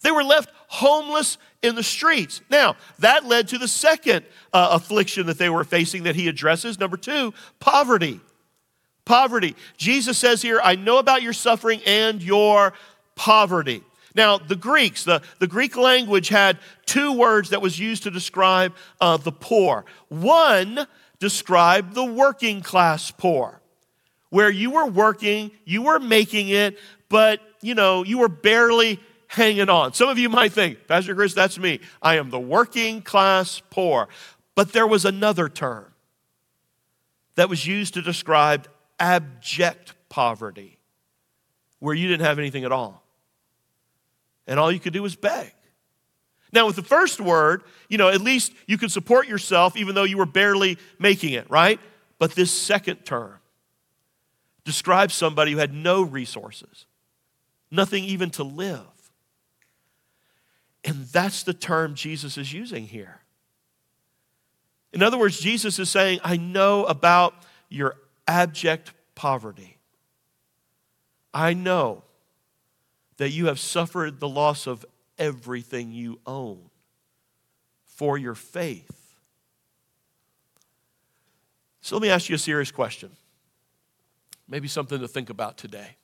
They 0.03 0.11
were 0.11 0.25
left 0.25 0.51
homeless 0.69 1.39
in 1.63 1.75
the 1.75 1.83
streets. 1.83 2.41
Now, 2.51 2.77
that 3.01 3.25
led 3.25 3.49
to 3.49 3.59
the 3.59 3.69
second 3.69 4.25
uh, 4.53 4.71
affliction 4.73 5.27
that 5.27 5.39
they 5.39 5.51
were 5.51 5.65
facing 5.65 6.05
that 6.05 6.17
he 6.17 6.29
addresses. 6.29 6.79
Number 6.79 6.97
two, 6.97 7.35
poverty. 7.59 8.21
Poverty. 9.05 9.57
Jesus 9.77 10.17
says 10.19 10.41
here, 10.43 10.61
I 10.63 10.77
know 10.77 10.99
about 10.99 11.23
your 11.23 11.33
suffering 11.33 11.81
and 11.87 12.23
your 12.23 12.73
poverty. 13.15 13.83
Now, 14.15 14.39
the 14.39 14.57
Greeks, 14.57 15.05
the, 15.05 15.23
the 15.39 15.47
Greek 15.47 15.77
language 15.77 16.29
had 16.29 16.59
two 16.87 17.13
words 17.13 17.51
that 17.51 17.63
was 17.63 17.79
used 17.79 18.03
to 18.05 18.11
describe 18.11 18.75
uh, 19.01 19.17
the 19.17 19.33
poor. 19.33 19.85
One 20.09 20.87
described 21.19 21.95
the 21.95 22.05
working 22.05 22.61
class 22.61 23.11
poor, 23.11 23.61
where 24.31 24.51
you 24.51 24.71
were 24.71 24.87
working, 24.87 25.51
you 25.65 25.83
were 25.83 25.99
making 25.99 26.49
it, 26.49 26.79
but 27.09 27.41
you 27.63 27.75
know, 27.75 28.05
you 28.05 28.19
were 28.19 28.29
barely 28.29 28.99
hanging 29.29 29.69
on. 29.69 29.93
Some 29.93 30.09
of 30.09 30.19
you 30.19 30.29
might 30.29 30.53
think, 30.53 30.89
Pastor 30.89 31.15
Chris, 31.15 31.35
that's 31.35 31.59
me. 31.59 31.81
I 32.03 32.17
am 32.17 32.31
the 32.31 32.41
working 32.41 33.03
class 33.03 33.63
poor. 33.71 34.09
But 34.57 34.73
there 34.73 34.87
was 34.87 35.05
another 35.05 35.49
term 35.49 35.87
that 37.37 37.49
was 37.49 37.67
used 37.67 37.95
to 37.95 38.03
describe 38.03 38.69
abject 38.99 39.95
poverty, 40.09 40.79
where 41.79 41.95
you 41.95 42.09
didn't 42.09 42.27
have 42.27 42.39
anything 42.39 42.65
at 42.65 42.73
all. 42.73 43.05
And 44.51 44.59
all 44.59 44.71
you 44.71 44.81
could 44.81 44.93
do 44.93 45.03
was 45.03 45.15
beg. 45.15 45.53
Now, 46.53 46.67
with 46.67 46.75
the 46.75 46.83
first 46.83 47.21
word, 47.21 47.63
you 47.89 47.97
know, 47.97 48.09
at 48.09 48.21
least 48.21 48.53
you 48.67 48.77
could 48.77 48.91
support 48.91 49.29
yourself 49.29 49.77
even 49.77 49.95
though 49.95 50.03
you 50.05 50.19
were 50.19 50.27
barely 50.27 50.77
making 50.99 51.35
it, 51.35 51.49
right? 51.49 51.79
But 52.19 52.33
this 52.33 52.51
second 52.51 53.05
term 53.05 53.39
describes 54.65 55.15
somebody 55.15 55.53
who 55.53 55.59
had 55.59 55.73
no 55.73 56.03
resources, 56.03 56.87
nothing 57.71 58.03
even 58.03 58.31
to 58.31 58.43
live. 58.43 58.81
And 60.83 61.05
that's 61.07 61.45
the 61.45 61.55
term 61.55 61.95
Jesus 61.95 62.37
is 62.37 62.53
using 62.53 62.89
here. 62.89 63.21
In 64.93 65.01
other 65.01 65.17
words, 65.17 65.39
Jesus 65.39 65.79
is 65.79 65.89
saying, 65.89 66.19
I 66.25 66.37
know 66.37 66.85
about 66.87 67.35
your 67.69 67.95
abject 68.27 68.93
poverty. 69.15 69.79
I 71.33 71.55
know 71.55 72.03
that 73.21 73.33
you 73.33 73.49
have 73.49 73.61
suffered 73.61 74.19
the 74.19 74.27
loss 74.27 74.67
of 74.67 74.87
everything 75.19 75.93
you 75.93 76.19
own 76.27 76.59
for 77.85 78.17
your 78.17 78.35
faith. 78.35 79.15
So 81.83 81.97
let 81.97 82.03
me 82.03 82.09
ask 82.09 82.31
you 82.31 82.37
a 82.37 82.39
serious 82.39 82.71
question. 82.71 83.11
Maybe 84.49 84.69
something 84.69 84.99
to 85.01 85.07
think 85.07 85.29
about 85.29 85.59
today. 85.59 85.97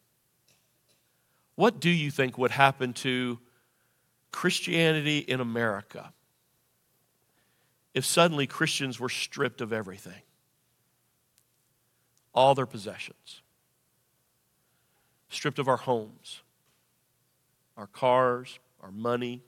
What 1.55 1.81
do 1.81 1.89
you 1.89 2.11
think 2.11 2.37
would 2.37 2.51
happen 2.51 2.93
to 2.93 3.39
Christianity 4.31 5.21
in 5.21 5.41
America 5.41 6.13
if 7.95 8.05
suddenly 8.05 8.47
Christians 8.47 9.01
were 9.01 9.09
stripped 9.09 9.63
of 9.63 9.73
everything, 9.73 10.21
all 12.35 12.55
their 12.55 12.67
possessions, 12.67 13.41
stripped 15.31 15.59
of 15.59 15.67
our 15.67 15.79
homes, 15.79 16.43
our 17.77 17.87
cars, 17.87 18.59
our 18.83 18.91
money. 18.91 19.43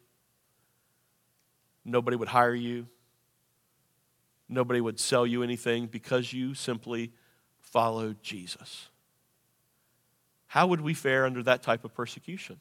Nobody 1.85 2.17
would 2.17 2.29
hire 2.29 2.55
you. 2.55 2.87
Nobody 4.49 4.81
would 4.81 4.99
sell 4.99 5.27
you 5.27 5.43
anything 5.43 5.87
because 5.87 6.33
you 6.33 6.55
simply 6.55 7.13
followed 7.61 8.23
Jesus. 8.23 8.89
How 10.47 10.67
would 10.67 10.81
we 10.81 10.95
fare 10.95 11.27
under 11.27 11.43
that 11.43 11.63
type 11.63 11.85
of 11.85 11.95
persecution? 11.95 12.61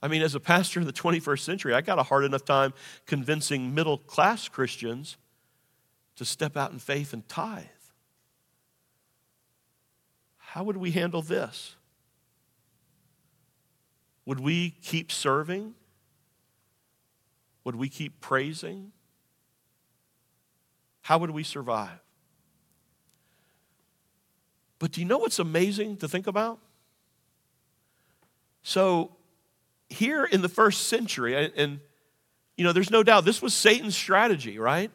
I 0.00 0.06
mean, 0.06 0.22
as 0.22 0.36
a 0.36 0.40
pastor 0.40 0.78
in 0.78 0.86
the 0.86 0.92
21st 0.92 1.40
century, 1.40 1.74
I 1.74 1.80
got 1.80 1.98
a 1.98 2.04
hard 2.04 2.24
enough 2.24 2.44
time 2.44 2.72
convincing 3.06 3.74
middle 3.74 3.98
class 3.98 4.48
Christians 4.48 5.16
to 6.16 6.24
step 6.24 6.56
out 6.56 6.70
in 6.70 6.78
faith 6.78 7.12
and 7.12 7.28
tithe. 7.28 7.64
How 10.36 10.62
would 10.62 10.76
we 10.76 10.92
handle 10.92 11.20
this? 11.20 11.74
Would 14.28 14.40
we 14.40 14.74
keep 14.82 15.10
serving? 15.10 15.72
Would 17.64 17.76
we 17.76 17.88
keep 17.88 18.20
praising? 18.20 18.92
How 21.00 21.16
would 21.16 21.30
we 21.30 21.42
survive? 21.42 21.98
But 24.78 24.92
do 24.92 25.00
you 25.00 25.06
know 25.06 25.16
what's 25.16 25.38
amazing 25.38 25.96
to 25.96 26.08
think 26.08 26.26
about? 26.26 26.58
So, 28.62 29.16
here 29.88 30.26
in 30.26 30.42
the 30.42 30.50
first 30.50 30.88
century, 30.88 31.50
and, 31.56 31.80
you 32.58 32.64
know, 32.64 32.74
there's 32.74 32.90
no 32.90 33.02
doubt 33.02 33.24
this 33.24 33.40
was 33.40 33.54
Satan's 33.54 33.96
strategy, 33.96 34.58
right? 34.58 34.90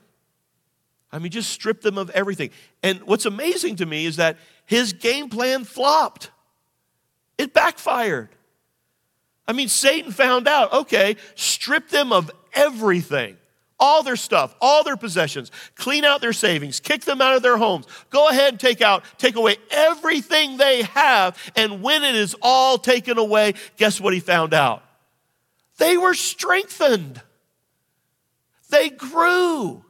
I 1.12 1.18
mean, 1.18 1.32
just 1.32 1.50
strip 1.50 1.82
them 1.82 1.98
of 1.98 2.12
everything. 2.12 2.52
And 2.84 3.02
what's 3.02 3.26
amazing 3.26 3.78
to 3.78 3.88
me 3.88 4.06
is 4.06 4.18
that 4.18 4.38
his 4.68 4.94
game 4.94 5.28
plan 5.28 5.64
flopped, 5.64 6.30
it 7.40 7.52
backfired. 7.52 8.30
I 9.48 9.54
mean, 9.54 9.68
Satan 9.68 10.12
found 10.12 10.48
out 10.48 10.74
okay, 10.74 11.18
strip 11.36 11.90
them 11.90 12.12
of 12.12 12.32
everything 12.54 13.38
all 13.84 14.02
their 14.02 14.16
stuff, 14.16 14.56
all 14.62 14.84
their 14.86 14.96
possessions, 14.96 15.52
clean 15.76 16.06
out 16.06 16.22
their 16.22 16.32
savings, 16.32 16.80
kick 16.80 17.02
them 17.02 17.22
out 17.22 17.36
of 17.36 17.42
their 17.42 17.58
homes. 17.58 17.86
Go 18.10 18.30
ahead 18.30 18.54
and 18.54 18.60
take 18.60 18.82
out, 18.82 19.04
take 19.18 19.36
away 19.36 19.58
everything 19.72 20.56
they 20.56 20.84
have. 20.84 21.38
And 21.58 21.82
when 21.82 22.06
it 22.06 22.16
is 22.16 22.34
all 22.42 22.78
taken 22.78 23.18
away, 23.18 23.56
guess 23.76 24.00
what 24.00 24.14
he 24.14 24.22
found 24.22 24.54
out? 24.54 24.84
They 25.80 25.98
were 25.98 26.14
strengthened. 26.14 27.22
They 28.70 28.90
grew. 28.90 29.84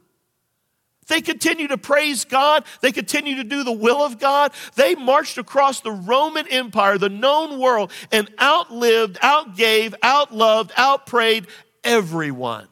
They 1.06 1.20
continued 1.20 1.68
to 1.68 1.78
praise 1.78 2.24
God. 2.24 2.64
They 2.80 2.92
continued 2.92 3.36
to 3.36 3.44
do 3.44 3.64
the 3.64 3.72
will 3.72 4.04
of 4.04 4.18
God. 4.18 4.52
They 4.74 4.94
marched 4.94 5.38
across 5.38 5.80
the 5.80 5.92
Roman 5.92 6.46
Empire, 6.48 6.98
the 6.98 7.08
known 7.08 7.58
world, 7.58 7.92
and 8.10 8.30
outlived, 8.40 9.16
outgave, 9.20 9.94
outloved, 10.00 10.70
outprayed 10.72 11.46
everyone. 11.82 12.68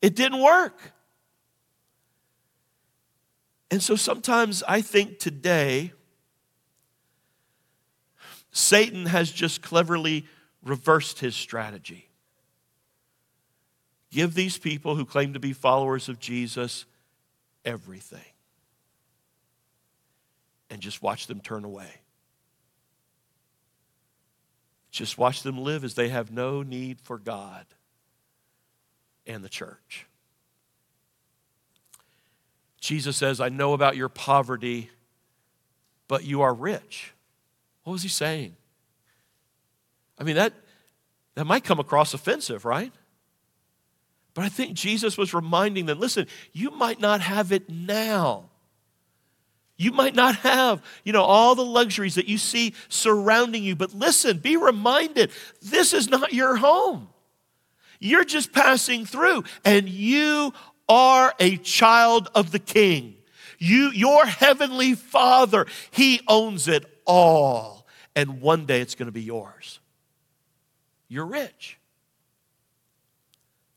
It 0.00 0.14
didn't 0.14 0.40
work. 0.40 0.92
And 3.70 3.82
so 3.82 3.96
sometimes 3.96 4.62
I 4.66 4.80
think 4.80 5.18
today, 5.18 5.92
Satan 8.50 9.06
has 9.06 9.30
just 9.30 9.62
cleverly 9.62 10.26
reversed 10.62 11.18
his 11.18 11.36
strategy. 11.36 12.07
Give 14.10 14.34
these 14.34 14.56
people 14.56 14.96
who 14.96 15.04
claim 15.04 15.34
to 15.34 15.40
be 15.40 15.52
followers 15.52 16.08
of 16.08 16.18
Jesus 16.18 16.86
everything. 17.64 18.20
And 20.70 20.80
just 20.80 21.02
watch 21.02 21.26
them 21.26 21.40
turn 21.40 21.64
away. 21.64 21.90
Just 24.90 25.18
watch 25.18 25.42
them 25.42 25.58
live 25.58 25.84
as 25.84 25.94
they 25.94 26.08
have 26.08 26.32
no 26.32 26.62
need 26.62 27.00
for 27.00 27.18
God 27.18 27.66
and 29.26 29.44
the 29.44 29.48
church. 29.48 30.06
Jesus 32.80 33.16
says, 33.16 33.40
I 33.40 33.48
know 33.48 33.74
about 33.74 33.96
your 33.96 34.08
poverty, 34.08 34.90
but 36.06 36.24
you 36.24 36.40
are 36.40 36.54
rich. 36.54 37.12
What 37.84 37.92
was 37.92 38.02
he 38.02 38.08
saying? 38.08 38.56
I 40.18 40.24
mean, 40.24 40.36
that, 40.36 40.52
that 41.34 41.44
might 41.44 41.64
come 41.64 41.78
across 41.78 42.14
offensive, 42.14 42.64
right? 42.64 42.92
But 44.38 44.44
I 44.44 44.50
think 44.50 44.74
Jesus 44.74 45.18
was 45.18 45.34
reminding 45.34 45.86
them 45.86 45.98
listen, 45.98 46.28
you 46.52 46.70
might 46.70 47.00
not 47.00 47.20
have 47.20 47.50
it 47.50 47.68
now. 47.68 48.50
You 49.76 49.90
might 49.90 50.14
not 50.14 50.36
have, 50.36 50.80
you 51.02 51.12
know, 51.12 51.24
all 51.24 51.56
the 51.56 51.64
luxuries 51.64 52.14
that 52.14 52.28
you 52.28 52.38
see 52.38 52.74
surrounding 52.88 53.64
you, 53.64 53.74
but 53.74 53.94
listen, 53.94 54.38
be 54.38 54.56
reminded 54.56 55.32
this 55.60 55.92
is 55.92 56.08
not 56.08 56.32
your 56.32 56.54
home. 56.54 57.08
You're 57.98 58.24
just 58.24 58.52
passing 58.52 59.06
through, 59.06 59.42
and 59.64 59.88
you 59.88 60.52
are 60.88 61.34
a 61.40 61.56
child 61.56 62.28
of 62.32 62.52
the 62.52 62.60
King. 62.60 63.16
You, 63.58 63.90
your 63.90 64.24
heavenly 64.24 64.94
Father, 64.94 65.66
He 65.90 66.20
owns 66.28 66.68
it 66.68 66.84
all. 67.04 67.88
And 68.14 68.40
one 68.40 68.66
day 68.66 68.82
it's 68.82 68.94
going 68.94 69.06
to 69.06 69.12
be 69.12 69.22
yours. 69.22 69.80
You're 71.08 71.26
rich. 71.26 71.76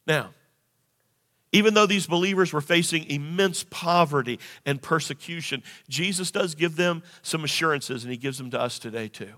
Now, 0.06 0.36
even 1.52 1.74
though 1.74 1.86
these 1.86 2.08
believers 2.08 2.54
were 2.54 2.62
facing 2.62 3.10
immense 3.10 3.66
poverty 3.70 4.40
and 4.66 4.82
persecution, 4.82 5.64
Jesus 5.90 6.32
does 6.32 6.56
give 6.56 6.76
them 6.76 7.04
some 7.22 7.44
assurances, 7.44 8.04
and 8.04 8.12
He 8.12 8.18
gives 8.18 8.38
them 8.38 8.52
to 8.52 8.60
us 8.60 8.80
today 8.80 9.08
too. 9.08 9.34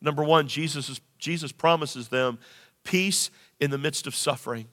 Number 0.00 0.22
one, 0.22 0.48
Jesus, 0.48 0.88
is, 0.90 1.00
Jesus 1.18 1.50
promises 1.50 2.08
them 2.08 2.38
peace 2.82 3.30
in 3.58 3.70
the 3.70 3.78
midst 3.78 4.06
of 4.06 4.14
suffering. 4.14 4.68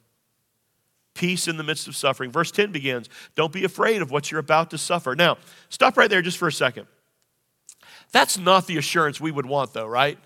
Peace 1.13 1.47
in 1.47 1.57
the 1.57 1.63
midst 1.63 1.87
of 1.87 1.95
suffering. 1.95 2.31
Verse 2.31 2.51
10 2.51 2.71
begins 2.71 3.09
Don't 3.35 3.53
be 3.53 3.63
afraid 3.63 4.01
of 4.01 4.11
what 4.11 4.31
you're 4.31 4.39
about 4.39 4.71
to 4.71 4.77
suffer. 4.77 5.15
Now, 5.15 5.37
stop 5.69 5.97
right 5.97 6.09
there 6.09 6.21
just 6.21 6.37
for 6.37 6.47
a 6.47 6.53
second. 6.53 6.87
That's 8.11 8.37
not 8.37 8.67
the 8.67 8.77
assurance 8.77 9.21
we 9.21 9.31
would 9.31 9.45
want, 9.45 9.73
though, 9.73 9.87
right? 9.87 10.17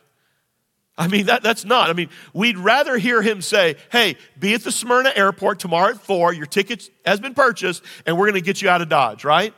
I 0.97 1.07
mean, 1.07 1.25
that, 1.25 1.43
that's 1.43 1.65
not. 1.65 1.89
I 1.89 1.93
mean, 1.93 2.09
we'd 2.33 2.57
rather 2.57 2.97
hear 2.97 3.21
him 3.21 3.41
say, 3.41 3.75
hey, 3.91 4.15
be 4.39 4.53
at 4.53 4.63
the 4.63 4.71
Smyrna 4.71 5.11
airport 5.15 5.59
tomorrow 5.59 5.89
at 5.89 5.99
4, 5.99 6.33
your 6.33 6.45
ticket 6.45 6.89
has 7.05 7.19
been 7.19 7.33
purchased, 7.33 7.83
and 8.05 8.17
we're 8.17 8.25
going 8.25 8.41
to 8.41 8.45
get 8.45 8.61
you 8.61 8.69
out 8.69 8.81
of 8.81 8.87
Dodge, 8.87 9.25
right? 9.25 9.53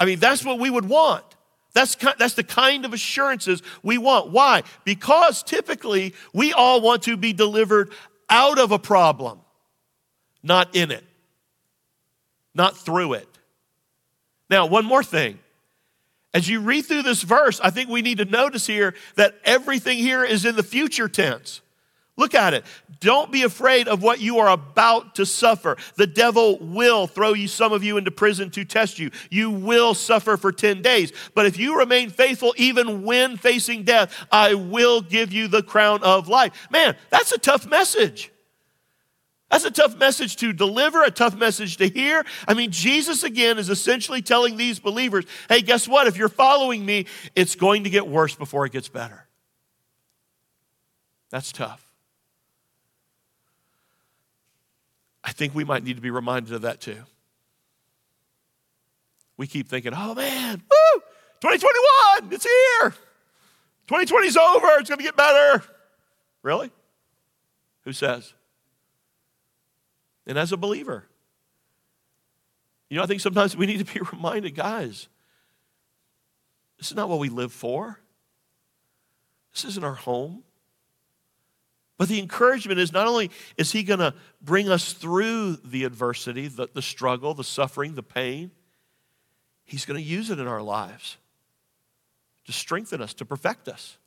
I 0.00 0.06
mean, 0.06 0.18
that's 0.18 0.44
what 0.44 0.58
we 0.58 0.70
would 0.70 0.86
want. 0.86 1.24
That's, 1.74 1.96
that's 2.18 2.34
the 2.34 2.44
kind 2.44 2.86
of 2.86 2.94
assurances 2.94 3.62
we 3.82 3.98
want. 3.98 4.30
Why? 4.30 4.62
Because 4.84 5.42
typically 5.42 6.14
we 6.32 6.52
all 6.54 6.80
want 6.80 7.02
to 7.02 7.16
be 7.16 7.34
delivered 7.34 7.92
out 8.30 8.58
of 8.58 8.72
a 8.72 8.78
problem, 8.78 9.40
not 10.42 10.74
in 10.74 10.90
it, 10.90 11.04
not 12.54 12.76
through 12.76 13.14
it. 13.14 13.28
Now, 14.48 14.66
one 14.66 14.86
more 14.86 15.04
thing. 15.04 15.38
As 16.34 16.48
you 16.48 16.60
read 16.60 16.82
through 16.82 17.02
this 17.02 17.22
verse, 17.22 17.58
I 17.60 17.70
think 17.70 17.88
we 17.88 18.02
need 18.02 18.18
to 18.18 18.24
notice 18.24 18.66
here 18.66 18.94
that 19.16 19.36
everything 19.44 19.98
here 19.98 20.24
is 20.24 20.44
in 20.44 20.56
the 20.56 20.62
future 20.62 21.08
tense. 21.08 21.62
Look 22.18 22.34
at 22.34 22.52
it. 22.52 22.64
Don't 23.00 23.30
be 23.30 23.44
afraid 23.44 23.86
of 23.86 24.02
what 24.02 24.20
you 24.20 24.38
are 24.40 24.50
about 24.50 25.14
to 25.14 25.24
suffer. 25.24 25.76
The 25.94 26.06
devil 26.06 26.58
will 26.58 27.06
throw 27.06 27.32
you, 27.32 27.46
some 27.46 27.72
of 27.72 27.84
you, 27.84 27.96
into 27.96 28.10
prison 28.10 28.50
to 28.50 28.64
test 28.64 28.98
you. 28.98 29.12
You 29.30 29.50
will 29.50 29.94
suffer 29.94 30.36
for 30.36 30.50
10 30.50 30.82
days. 30.82 31.12
But 31.34 31.46
if 31.46 31.58
you 31.58 31.78
remain 31.78 32.10
faithful, 32.10 32.54
even 32.56 33.04
when 33.04 33.36
facing 33.36 33.84
death, 33.84 34.12
I 34.32 34.54
will 34.54 35.00
give 35.00 35.32
you 35.32 35.46
the 35.46 35.62
crown 35.62 36.02
of 36.02 36.26
life. 36.26 36.68
Man, 36.70 36.96
that's 37.08 37.30
a 37.30 37.38
tough 37.38 37.68
message. 37.68 38.32
That's 39.50 39.64
a 39.64 39.70
tough 39.70 39.96
message 39.96 40.36
to 40.36 40.52
deliver, 40.52 41.02
a 41.02 41.10
tough 41.10 41.34
message 41.34 41.78
to 41.78 41.88
hear. 41.88 42.24
I 42.46 42.54
mean, 42.54 42.70
Jesus 42.70 43.22
again 43.22 43.58
is 43.58 43.70
essentially 43.70 44.20
telling 44.20 44.56
these 44.56 44.78
believers 44.78 45.24
hey, 45.48 45.62
guess 45.62 45.88
what? 45.88 46.06
If 46.06 46.16
you're 46.18 46.28
following 46.28 46.84
me, 46.84 47.06
it's 47.34 47.54
going 47.54 47.84
to 47.84 47.90
get 47.90 48.06
worse 48.06 48.34
before 48.34 48.66
it 48.66 48.72
gets 48.72 48.88
better. 48.88 49.26
That's 51.30 51.50
tough. 51.52 51.84
I 55.24 55.32
think 55.32 55.54
we 55.54 55.64
might 55.64 55.84
need 55.84 55.96
to 55.96 56.02
be 56.02 56.10
reminded 56.10 56.52
of 56.52 56.62
that 56.62 56.80
too. 56.80 57.02
We 59.36 59.46
keep 59.46 59.68
thinking, 59.68 59.92
oh 59.94 60.14
man, 60.14 60.62
woo, 60.70 61.02
2021, 61.40 62.32
it's 62.32 62.44
here. 62.44 62.94
2020's 63.88 64.36
over, 64.36 64.66
it's 64.78 64.88
going 64.88 64.98
to 64.98 65.04
get 65.04 65.16
better. 65.16 65.62
Really? 66.42 66.70
Who 67.84 67.92
says? 67.92 68.34
And 70.28 70.38
as 70.38 70.52
a 70.52 70.56
believer, 70.58 71.06
you 72.90 72.98
know, 72.98 73.02
I 73.02 73.06
think 73.06 73.20
sometimes 73.20 73.56
we 73.56 73.66
need 73.66 73.84
to 73.84 73.92
be 73.92 74.00
reminded, 74.12 74.54
guys, 74.54 75.08
this 76.76 76.90
is 76.90 76.96
not 76.96 77.08
what 77.08 77.18
we 77.18 77.30
live 77.30 77.52
for. 77.52 77.98
This 79.52 79.64
isn't 79.64 79.84
our 79.84 79.94
home. 79.94 80.44
But 81.96 82.08
the 82.08 82.20
encouragement 82.20 82.78
is 82.78 82.92
not 82.92 83.08
only 83.08 83.30
is 83.56 83.72
he 83.72 83.82
going 83.82 83.98
to 83.98 84.14
bring 84.40 84.68
us 84.68 84.92
through 84.92 85.56
the 85.64 85.82
adversity, 85.82 86.46
the, 86.46 86.68
the 86.72 86.82
struggle, 86.82 87.34
the 87.34 87.42
suffering, 87.42 87.96
the 87.96 88.04
pain, 88.04 88.52
he's 89.64 89.84
going 89.84 90.00
to 90.00 90.06
use 90.06 90.30
it 90.30 90.38
in 90.38 90.46
our 90.46 90.62
lives 90.62 91.16
to 92.44 92.52
strengthen 92.52 93.02
us, 93.02 93.14
to 93.14 93.24
perfect 93.24 93.66
us. 93.66 93.98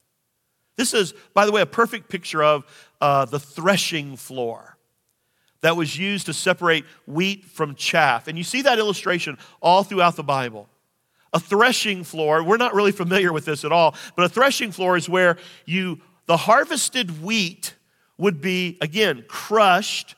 This 0.78 0.94
is, 0.94 1.14
by 1.34 1.46
the 1.46 1.52
way, 1.52 1.62
a 1.62 1.66
perfect 1.66 2.08
picture 2.08 2.42
of 2.42 2.66
uh, 3.02 3.26
the 3.26 3.40
threshing 3.40 4.16
floor 4.16 4.78
that 5.62 5.76
was 5.76 5.98
used 5.98 6.26
to 6.26 6.34
separate 6.34 6.86
wheat 7.06 7.46
from 7.46 7.76
chaff. 7.76 8.28
And 8.28 8.38
you 8.38 8.44
see 8.44 8.64
that 8.64 8.80
illustration 8.80 9.38
all 9.62 9.84
throughout 9.84 10.16
the 10.16 10.24
Bible. 10.24 10.68
A 11.34 11.40
threshing 11.40 12.04
floor, 12.04 12.44
we're 12.44 12.58
not 12.58 12.74
really 12.74 12.92
familiar 12.92 13.32
with 13.32 13.46
this 13.46 13.64
at 13.64 13.72
all, 13.72 13.96
but 14.16 14.26
a 14.26 14.30
threshing 14.30 14.72
floor 14.72 14.98
is 14.98 15.08
where 15.08 15.38
you, 15.66 16.02
the 16.26 16.36
harvested 16.36 17.24
wheat, 17.24 17.76
would 18.18 18.42
be, 18.42 18.78
again, 18.82 19.24
crushed 19.28 20.16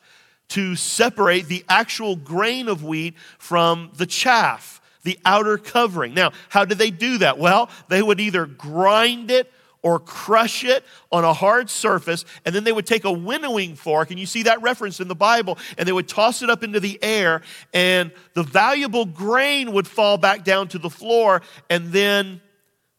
to 0.50 0.76
separate 0.76 1.48
the 1.48 1.64
actual 1.70 2.16
grain 2.16 2.68
of 2.68 2.84
wheat 2.84 3.16
from 3.38 3.92
the 3.96 4.06
chaff, 4.06 4.82
the 5.04 5.18
outer 5.24 5.58
covering. 5.58 6.14
Now, 6.14 6.32
how 6.50 6.66
did 6.66 6.78
they 6.78 6.92
do 6.92 7.20
that? 7.20 7.38
Well, 7.38 7.70
they 7.90 8.02
would 8.02 8.20
either 8.20 8.46
grind 8.46 9.32
it 9.32 9.52
or 9.84 10.00
crush 10.00 10.64
it 10.64 10.84
on 11.12 11.24
a 11.24 11.34
hard 11.34 11.70
surface, 11.70 12.26
and 12.46 12.56
then 12.56 12.64
they 12.64 12.72
would 12.72 12.88
take 12.88 13.04
a 13.04 13.12
winnowing 13.12 13.76
fork, 13.76 14.10
and 14.10 14.20
you 14.20 14.26
see 14.26 14.44
that 14.44 14.62
reference 14.62 15.00
in 15.00 15.08
the 15.08 15.16
Bible, 15.16 15.58
and 15.78 15.88
they 15.88 15.92
would 15.92 16.08
toss 16.08 16.42
it 16.42 16.50
up 16.50 16.64
into 16.64 16.80
the 16.80 16.98
air, 17.04 17.42
and 17.74 18.12
the 18.34 18.44
valuable 18.44 19.06
grain 19.06 19.74
would 19.74 19.88
fall 19.88 20.18
back 20.18 20.44
down 20.44 20.68
to 20.70 20.80
the 20.80 20.90
floor, 20.90 21.42
and 21.70 21.92
then 21.92 22.42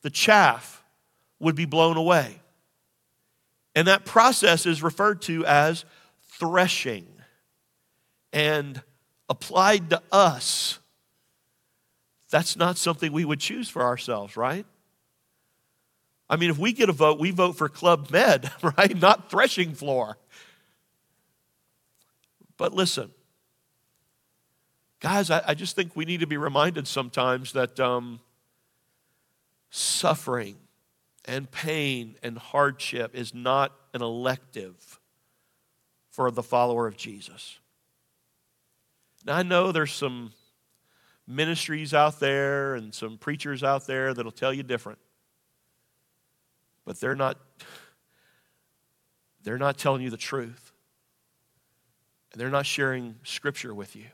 the 0.02 0.10
chaff 0.10 0.84
would 1.40 1.56
be 1.56 1.64
blown 1.64 1.96
away. 1.96 2.40
And 3.74 3.88
that 3.88 4.04
process 4.04 4.66
is 4.66 4.82
referred 4.82 5.22
to 5.22 5.44
as 5.46 5.84
threshing. 6.38 7.06
And 8.32 8.82
applied 9.28 9.90
to 9.90 10.02
us, 10.12 10.78
that's 12.30 12.56
not 12.56 12.76
something 12.76 13.12
we 13.12 13.24
would 13.24 13.40
choose 13.40 13.68
for 13.68 13.82
ourselves, 13.82 14.36
right? 14.36 14.66
I 16.28 16.36
mean, 16.36 16.50
if 16.50 16.58
we 16.58 16.72
get 16.72 16.88
a 16.88 16.92
vote, 16.92 17.18
we 17.18 17.30
vote 17.30 17.56
for 17.56 17.68
Club 17.68 18.10
Med, 18.10 18.50
right? 18.78 18.96
Not 18.96 19.30
threshing 19.30 19.74
floor. 19.74 20.16
But 22.56 22.72
listen, 22.72 23.10
guys, 25.00 25.30
I, 25.30 25.42
I 25.48 25.54
just 25.54 25.76
think 25.76 25.96
we 25.96 26.04
need 26.04 26.20
to 26.20 26.26
be 26.26 26.36
reminded 26.36 26.86
sometimes 26.86 27.52
that 27.52 27.78
um, 27.80 28.20
suffering 29.70 30.56
and 31.24 31.50
pain 31.50 32.16
and 32.22 32.38
hardship 32.38 33.14
is 33.14 33.34
not 33.34 33.72
an 33.92 34.02
elective 34.02 35.00
for 36.10 36.30
the 36.30 36.42
follower 36.42 36.86
of 36.86 36.96
Jesus. 36.96 37.58
Now, 39.24 39.36
I 39.36 39.42
know 39.42 39.72
there's 39.72 39.92
some 39.92 40.32
ministries 41.26 41.94
out 41.94 42.20
there 42.20 42.74
and 42.74 42.94
some 42.94 43.16
preachers 43.18 43.64
out 43.64 43.86
there 43.86 44.14
that'll 44.14 44.30
tell 44.30 44.52
you 44.52 44.62
different. 44.62 44.98
But 46.84 47.00
they're 47.00 47.16
not 47.16 47.38
they're 49.44 49.58
not 49.58 49.76
telling 49.76 50.02
you 50.02 50.10
the 50.10 50.16
truth. 50.16 50.72
And 52.32 52.40
they're 52.40 52.50
not 52.50 52.66
sharing 52.66 53.16
scripture 53.22 53.74
with 53.74 53.94
you. 53.94 54.06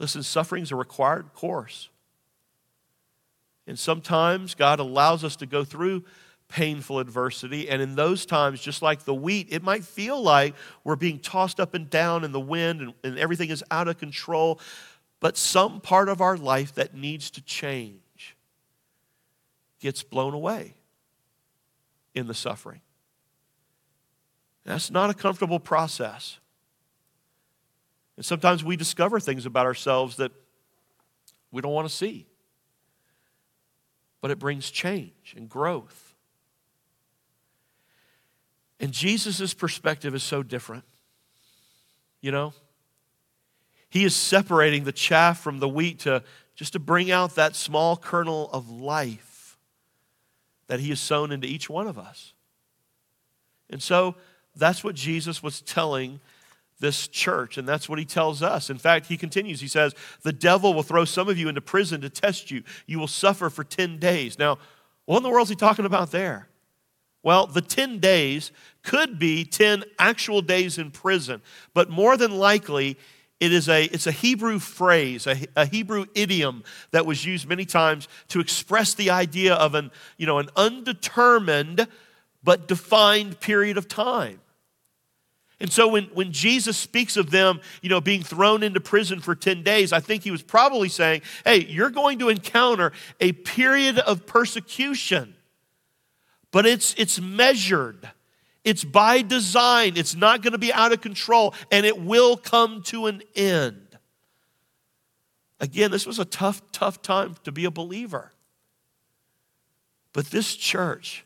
Listen, 0.00 0.22
suffering 0.22 0.62
is 0.62 0.72
a 0.72 0.76
required 0.76 1.32
course. 1.34 1.90
And 3.66 3.78
sometimes 3.78 4.54
God 4.54 4.80
allows 4.80 5.24
us 5.24 5.36
to 5.36 5.46
go 5.46 5.62
through 5.62 6.04
painful 6.48 6.98
adversity. 6.98 7.68
And 7.68 7.80
in 7.80 7.94
those 7.94 8.26
times, 8.26 8.60
just 8.60 8.82
like 8.82 9.04
the 9.04 9.14
wheat, 9.14 9.48
it 9.50 9.62
might 9.62 9.84
feel 9.84 10.20
like 10.20 10.54
we're 10.82 10.96
being 10.96 11.18
tossed 11.18 11.60
up 11.60 11.74
and 11.74 11.88
down 11.88 12.24
in 12.24 12.32
the 12.32 12.40
wind 12.40 12.80
and, 12.80 12.94
and 13.02 13.18
everything 13.18 13.50
is 13.50 13.62
out 13.70 13.88
of 13.88 13.98
control. 13.98 14.60
But 15.20 15.36
some 15.36 15.80
part 15.80 16.08
of 16.08 16.20
our 16.20 16.36
life 16.36 16.74
that 16.74 16.94
needs 16.94 17.30
to 17.32 17.42
change 17.42 18.03
gets 19.84 20.02
blown 20.02 20.34
away 20.34 20.74
in 22.14 22.26
the 22.26 22.34
suffering. 22.34 22.80
That's 24.64 24.90
not 24.90 25.10
a 25.10 25.14
comfortable 25.14 25.60
process. 25.60 26.38
And 28.16 28.24
sometimes 28.24 28.64
we 28.64 28.76
discover 28.76 29.20
things 29.20 29.46
about 29.46 29.66
ourselves 29.66 30.16
that 30.16 30.32
we 31.52 31.62
don't 31.62 31.72
want 31.72 31.88
to 31.88 31.94
see 31.94 32.26
but 34.24 34.30
it 34.30 34.38
brings 34.38 34.70
change 34.70 35.34
and 35.36 35.50
growth. 35.50 36.14
And 38.80 38.90
Jesus' 38.90 39.52
perspective 39.52 40.14
is 40.14 40.22
so 40.22 40.42
different. 40.42 40.84
You 42.22 42.32
know? 42.32 42.54
He 43.90 44.02
is 44.02 44.16
separating 44.16 44.84
the 44.84 44.92
chaff 44.92 45.40
from 45.40 45.58
the 45.58 45.68
wheat 45.68 45.98
to 45.98 46.22
just 46.54 46.72
to 46.72 46.78
bring 46.78 47.10
out 47.10 47.34
that 47.34 47.54
small 47.54 47.98
kernel 47.98 48.48
of 48.50 48.70
life 48.70 49.33
that 50.66 50.80
he 50.80 50.88
has 50.90 51.00
sown 51.00 51.32
into 51.32 51.46
each 51.46 51.68
one 51.68 51.86
of 51.86 51.98
us. 51.98 52.32
And 53.70 53.82
so 53.82 54.14
that's 54.56 54.84
what 54.84 54.94
Jesus 54.94 55.42
was 55.42 55.60
telling 55.60 56.20
this 56.80 57.08
church. 57.08 57.56
And 57.56 57.66
that's 57.66 57.88
what 57.88 57.98
he 57.98 58.04
tells 58.04 58.42
us. 58.42 58.70
In 58.70 58.78
fact, 58.78 59.06
he 59.06 59.16
continues. 59.16 59.60
He 59.60 59.68
says, 59.68 59.94
The 60.22 60.32
devil 60.32 60.74
will 60.74 60.82
throw 60.82 61.04
some 61.04 61.28
of 61.28 61.38
you 61.38 61.48
into 61.48 61.60
prison 61.60 62.00
to 62.02 62.10
test 62.10 62.50
you. 62.50 62.62
You 62.86 62.98
will 62.98 63.08
suffer 63.08 63.50
for 63.50 63.64
10 63.64 63.98
days. 63.98 64.38
Now, 64.38 64.58
what 65.06 65.18
in 65.18 65.22
the 65.22 65.30
world 65.30 65.46
is 65.46 65.50
he 65.50 65.56
talking 65.56 65.84
about 65.84 66.10
there? 66.10 66.48
Well, 67.22 67.46
the 67.46 67.62
10 67.62 68.00
days 68.00 68.52
could 68.82 69.18
be 69.18 69.44
10 69.44 69.84
actual 69.98 70.42
days 70.42 70.76
in 70.76 70.90
prison, 70.90 71.40
but 71.72 71.88
more 71.88 72.18
than 72.18 72.32
likely, 72.32 72.98
it 73.40 73.52
is 73.52 73.68
a, 73.68 73.84
it's 73.84 74.06
a 74.06 74.12
Hebrew 74.12 74.58
phrase, 74.58 75.26
a, 75.26 75.36
a 75.56 75.66
Hebrew 75.66 76.06
idiom 76.14 76.64
that 76.92 77.04
was 77.04 77.24
used 77.24 77.48
many 77.48 77.64
times 77.64 78.08
to 78.28 78.40
express 78.40 78.94
the 78.94 79.10
idea 79.10 79.54
of 79.54 79.74
an, 79.74 79.90
you 80.16 80.26
know, 80.26 80.38
an 80.38 80.48
undetermined 80.56 81.86
but 82.42 82.68
defined 82.68 83.40
period 83.40 83.76
of 83.76 83.88
time. 83.88 84.40
And 85.60 85.72
so 85.72 85.88
when, 85.88 86.04
when 86.06 86.32
Jesus 86.32 86.76
speaks 86.76 87.16
of 87.16 87.30
them, 87.30 87.60
you 87.80 87.88
know, 87.88 88.00
being 88.00 88.22
thrown 88.22 88.62
into 88.62 88.80
prison 88.80 89.20
for 89.20 89.34
10 89.34 89.62
days, 89.62 89.92
I 89.92 90.00
think 90.00 90.22
he 90.22 90.30
was 90.30 90.42
probably 90.42 90.88
saying, 90.88 91.22
hey, 91.44 91.64
you're 91.64 91.90
going 91.90 92.18
to 92.18 92.28
encounter 92.28 92.92
a 93.20 93.32
period 93.32 93.98
of 93.98 94.26
persecution. 94.26 95.34
But 96.50 96.66
it's 96.66 96.94
it's 96.96 97.20
measured. 97.20 98.10
It's 98.64 98.82
by 98.82 99.22
design. 99.22 99.96
It's 99.96 100.14
not 100.14 100.42
going 100.42 100.52
to 100.52 100.58
be 100.58 100.72
out 100.72 100.92
of 100.92 101.00
control, 101.00 101.54
and 101.70 101.84
it 101.84 102.00
will 102.00 102.36
come 102.36 102.82
to 102.84 103.06
an 103.06 103.22
end. 103.36 103.98
Again, 105.60 105.90
this 105.90 106.06
was 106.06 106.18
a 106.18 106.24
tough, 106.24 106.62
tough 106.72 107.02
time 107.02 107.36
to 107.44 107.52
be 107.52 107.64
a 107.64 107.70
believer. 107.70 108.32
But 110.12 110.26
this 110.26 110.56
church, 110.56 111.24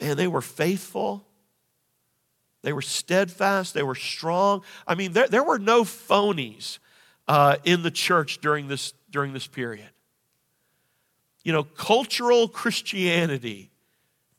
man, 0.00 0.16
they 0.16 0.28
were 0.28 0.42
faithful 0.42 1.24
they 2.62 2.72
were 2.72 2.82
steadfast, 2.82 3.74
they 3.74 3.82
were 3.82 3.94
strong. 3.94 4.62
I 4.86 4.94
mean, 4.94 5.12
there, 5.12 5.28
there 5.28 5.42
were 5.42 5.58
no 5.58 5.82
phonies 5.82 6.78
uh, 7.26 7.56
in 7.64 7.82
the 7.82 7.90
church 7.90 8.40
during 8.40 8.68
this, 8.68 8.92
during 9.10 9.32
this 9.32 9.46
period. 9.46 9.88
You 11.42 11.52
know, 11.52 11.62
cultural 11.62 12.48
Christianity 12.48 13.70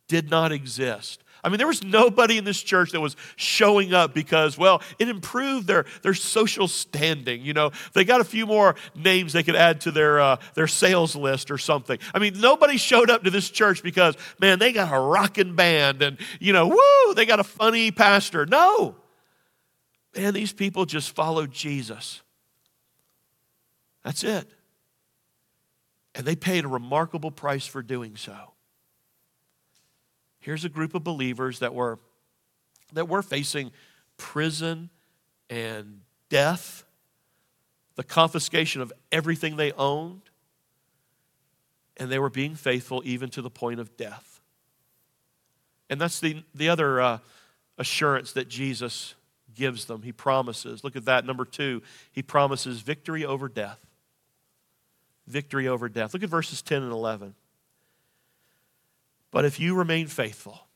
did 0.07 0.29
not 0.29 0.51
exist. 0.51 1.20
I 1.43 1.49
mean, 1.49 1.57
there 1.57 1.67
was 1.67 1.83
nobody 1.83 2.37
in 2.37 2.43
this 2.43 2.61
church 2.61 2.91
that 2.91 3.01
was 3.01 3.15
showing 3.35 3.93
up 3.93 4.13
because, 4.13 4.57
well, 4.57 4.81
it 4.99 5.09
improved 5.09 5.67
their, 5.67 5.85
their 6.03 6.13
social 6.13 6.67
standing. 6.67 7.41
You 7.41 7.53
know, 7.53 7.71
they 7.93 8.03
got 8.03 8.21
a 8.21 8.23
few 8.23 8.45
more 8.45 8.75
names 8.95 9.33
they 9.33 9.41
could 9.41 9.55
add 9.55 9.81
to 9.81 9.91
their, 9.91 10.19
uh, 10.19 10.37
their 10.53 10.67
sales 10.67 11.15
list 11.15 11.49
or 11.49 11.57
something. 11.57 11.97
I 12.13 12.19
mean, 12.19 12.39
nobody 12.39 12.77
showed 12.77 13.09
up 13.09 13.23
to 13.23 13.31
this 13.31 13.49
church 13.49 13.81
because, 13.81 14.15
man, 14.39 14.59
they 14.59 14.71
got 14.71 14.93
a 14.93 14.99
rocking 14.99 15.55
band 15.55 16.01
and, 16.01 16.17
you 16.39 16.53
know, 16.53 16.67
woo, 16.67 17.13
they 17.15 17.25
got 17.25 17.39
a 17.39 17.43
funny 17.43 17.91
pastor. 17.91 18.45
No. 18.45 18.95
Man, 20.15 20.33
these 20.33 20.53
people 20.53 20.85
just 20.85 21.15
followed 21.15 21.51
Jesus. 21.51 22.21
That's 24.03 24.23
it. 24.23 24.47
And 26.13 26.25
they 26.25 26.35
paid 26.35 26.65
a 26.65 26.67
remarkable 26.67 27.31
price 27.31 27.65
for 27.65 27.81
doing 27.81 28.15
so. 28.15 28.50
Here's 30.41 30.65
a 30.65 30.69
group 30.69 30.93
of 30.93 31.03
believers 31.03 31.59
that 31.59 31.73
were 31.73 31.99
that 32.93 33.07
were 33.07 33.21
facing 33.21 33.71
prison 34.17 34.89
and 35.49 36.01
death, 36.29 36.83
the 37.95 38.03
confiscation 38.03 38.81
of 38.81 38.91
everything 39.11 39.55
they 39.55 39.71
owned, 39.73 40.21
and 41.97 42.11
they 42.11 42.19
were 42.19 42.29
being 42.29 42.55
faithful 42.55 43.01
even 43.05 43.29
to 43.29 43.41
the 43.41 43.49
point 43.49 43.79
of 43.79 43.95
death. 43.97 44.41
And 45.89 45.99
that's 45.99 46.19
the, 46.19 46.43
the 46.55 46.69
other 46.69 47.01
uh, 47.01 47.17
assurance 47.77 48.31
that 48.33 48.47
Jesus 48.47 49.15
gives 49.53 49.85
them. 49.85 50.03
He 50.03 50.13
promises. 50.13 50.83
Look 50.83 50.95
at 50.95 51.05
that. 51.05 51.25
Number 51.25 51.43
two, 51.43 51.81
he 52.11 52.23
promises 52.23 52.79
victory 52.79 53.25
over 53.25 53.49
death. 53.49 53.85
Victory 55.27 55.67
over 55.67 55.89
death. 55.89 56.13
Look 56.13 56.23
at 56.23 56.29
verses 56.29 56.61
10 56.61 56.83
and 56.83 56.91
11. 56.91 57.35
But 59.31 59.45
if 59.45 59.59
you 59.59 59.75
remain 59.75 60.07
faithful, 60.07 60.67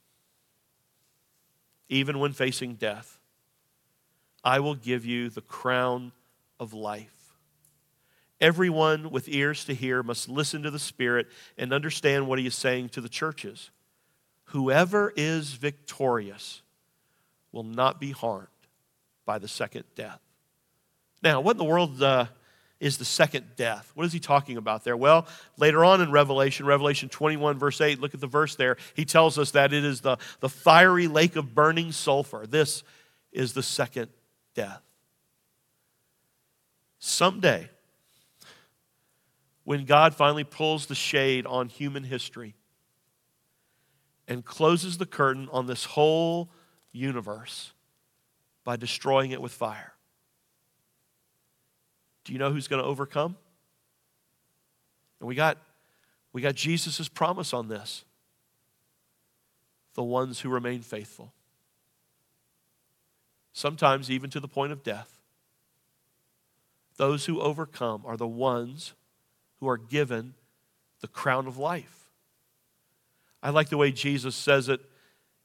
even 1.90 2.20
when 2.20 2.32
facing 2.32 2.76
death, 2.76 3.20
I 4.44 4.60
will 4.60 4.76
give 4.76 5.06
you 5.06 5.30
the 5.30 5.42
crown 5.42 6.14
of 6.60 6.74
life. 6.74 7.12
Everyone 8.40 9.12
with 9.12 9.30
ears 9.30 9.66
to 9.66 9.74
hear 9.74 10.04
must 10.04 10.30
listen 10.30 10.64
to 10.64 10.72
the 10.72 10.80
Spirit 10.80 11.28
and 11.58 11.74
understand 11.74 12.28
what 12.28 12.40
he 12.40 12.48
is 12.48 12.56
saying 12.56 12.90
to 12.90 13.02
the 13.02 13.10
churches. 13.10 13.72
Whoever 14.46 15.14
is 15.16 15.54
victorious 15.54 16.62
will 17.52 17.64
not 17.64 18.00
be 18.00 18.12
harmed 18.12 18.48
by 19.26 19.40
the 19.40 19.48
second 19.48 19.86
death. 19.96 20.20
Now, 21.24 21.42
what 21.42 21.54
in 21.54 21.58
the 21.58 21.64
world 21.64 22.02
uh, 22.04 22.26
is 22.86 23.00
the 23.00 23.06
second 23.06 23.44
death. 23.56 23.92
What 23.96 24.06
is 24.06 24.14
he 24.14 24.20
talking 24.20 24.58
about 24.58 24.84
there? 24.84 24.96
Well, 24.96 25.26
later 25.58 25.84
on 25.84 26.02
in 26.02 26.12
Revelation, 26.12 26.68
Revelation 26.68 27.10
21, 27.10 27.58
verse 27.58 27.82
8, 27.82 28.00
look 28.00 28.14
at 28.14 28.20
the 28.20 28.28
verse 28.28 28.56
there. 28.56 28.78
He 28.94 29.06
tells 29.06 29.40
us 29.40 29.50
that 29.52 29.74
it 29.74 29.84
is 29.84 30.02
the, 30.02 30.18
the 30.40 30.50
fiery 30.50 31.08
lake 31.08 31.36
of 31.36 31.56
burning 31.56 31.92
sulfur. 31.92 32.46
This 32.46 32.84
is 33.32 33.54
the 33.54 33.64
second 33.64 34.10
death. 34.54 34.84
Someday, 37.00 37.72
when 39.64 39.86
God 39.86 40.14
finally 40.14 40.44
pulls 40.44 40.86
the 40.86 40.94
shade 40.94 41.48
on 41.48 41.70
human 41.70 42.04
history 42.04 42.54
and 44.28 44.46
closes 44.46 45.00
the 45.00 45.08
curtain 45.08 45.50
on 45.52 45.66
this 45.66 45.86
whole 45.86 46.52
universe 46.92 47.74
by 48.64 48.76
destroying 48.76 49.32
it 49.32 49.42
with 49.42 49.54
fire, 49.54 49.95
do 52.26 52.34
you 52.34 52.40
know 52.40 52.52
who's 52.52 52.68
going 52.68 52.82
to 52.82 52.88
overcome? 52.88 53.38
And 55.20 55.28
we 55.30 55.36
got, 55.36 55.58
we 56.34 56.42
got 56.42 56.56
Jesus' 56.56 57.08
promise 57.08 57.54
on 57.54 57.70
this 57.70 58.04
the 59.94 60.04
ones 60.04 60.42
who 60.42 60.50
remain 60.50 60.82
faithful. 60.82 61.32
Sometimes 63.54 64.12
even 64.12 64.30
to 64.32 64.42
the 64.42 64.48
point 64.48 64.74
of 64.74 64.84
death. 64.84 65.22
those 66.98 67.26
who 67.26 67.42
overcome 67.42 68.04
are 68.06 68.18
the 68.18 68.28
ones 68.28 68.94
who 69.60 69.68
are 69.68 69.78
given 69.78 70.34
the 71.02 71.08
crown 71.08 71.48
of 71.48 71.58
life. 71.58 72.10
I 73.42 73.52
like 73.52 73.70
the 73.70 73.78
way 73.78 73.92
Jesus 73.92 74.36
says 74.36 74.70
it 74.70 74.82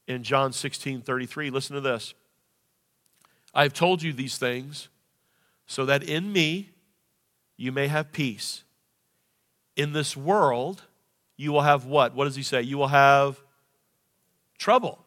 in 0.07 0.23
John 0.23 0.53
16 0.53 1.01
33. 1.01 1.49
Listen 1.49 1.75
to 1.75 1.81
this. 1.81 2.13
I 3.53 3.63
have 3.63 3.73
told 3.73 4.01
you 4.01 4.11
these 4.11 4.37
things 4.37 4.89
so 5.65 5.85
that 5.85 6.03
in 6.03 6.33
me 6.33 6.70
you 7.61 7.71
may 7.71 7.87
have 7.87 8.11
peace. 8.11 8.63
In 9.75 9.93
this 9.93 10.17
world, 10.17 10.81
you 11.37 11.51
will 11.51 11.61
have 11.61 11.85
what? 11.85 12.15
What 12.15 12.25
does 12.25 12.35
he 12.35 12.41
say? 12.41 12.63
You 12.63 12.79
will 12.79 12.87
have 12.87 13.39
trouble. 14.57 14.97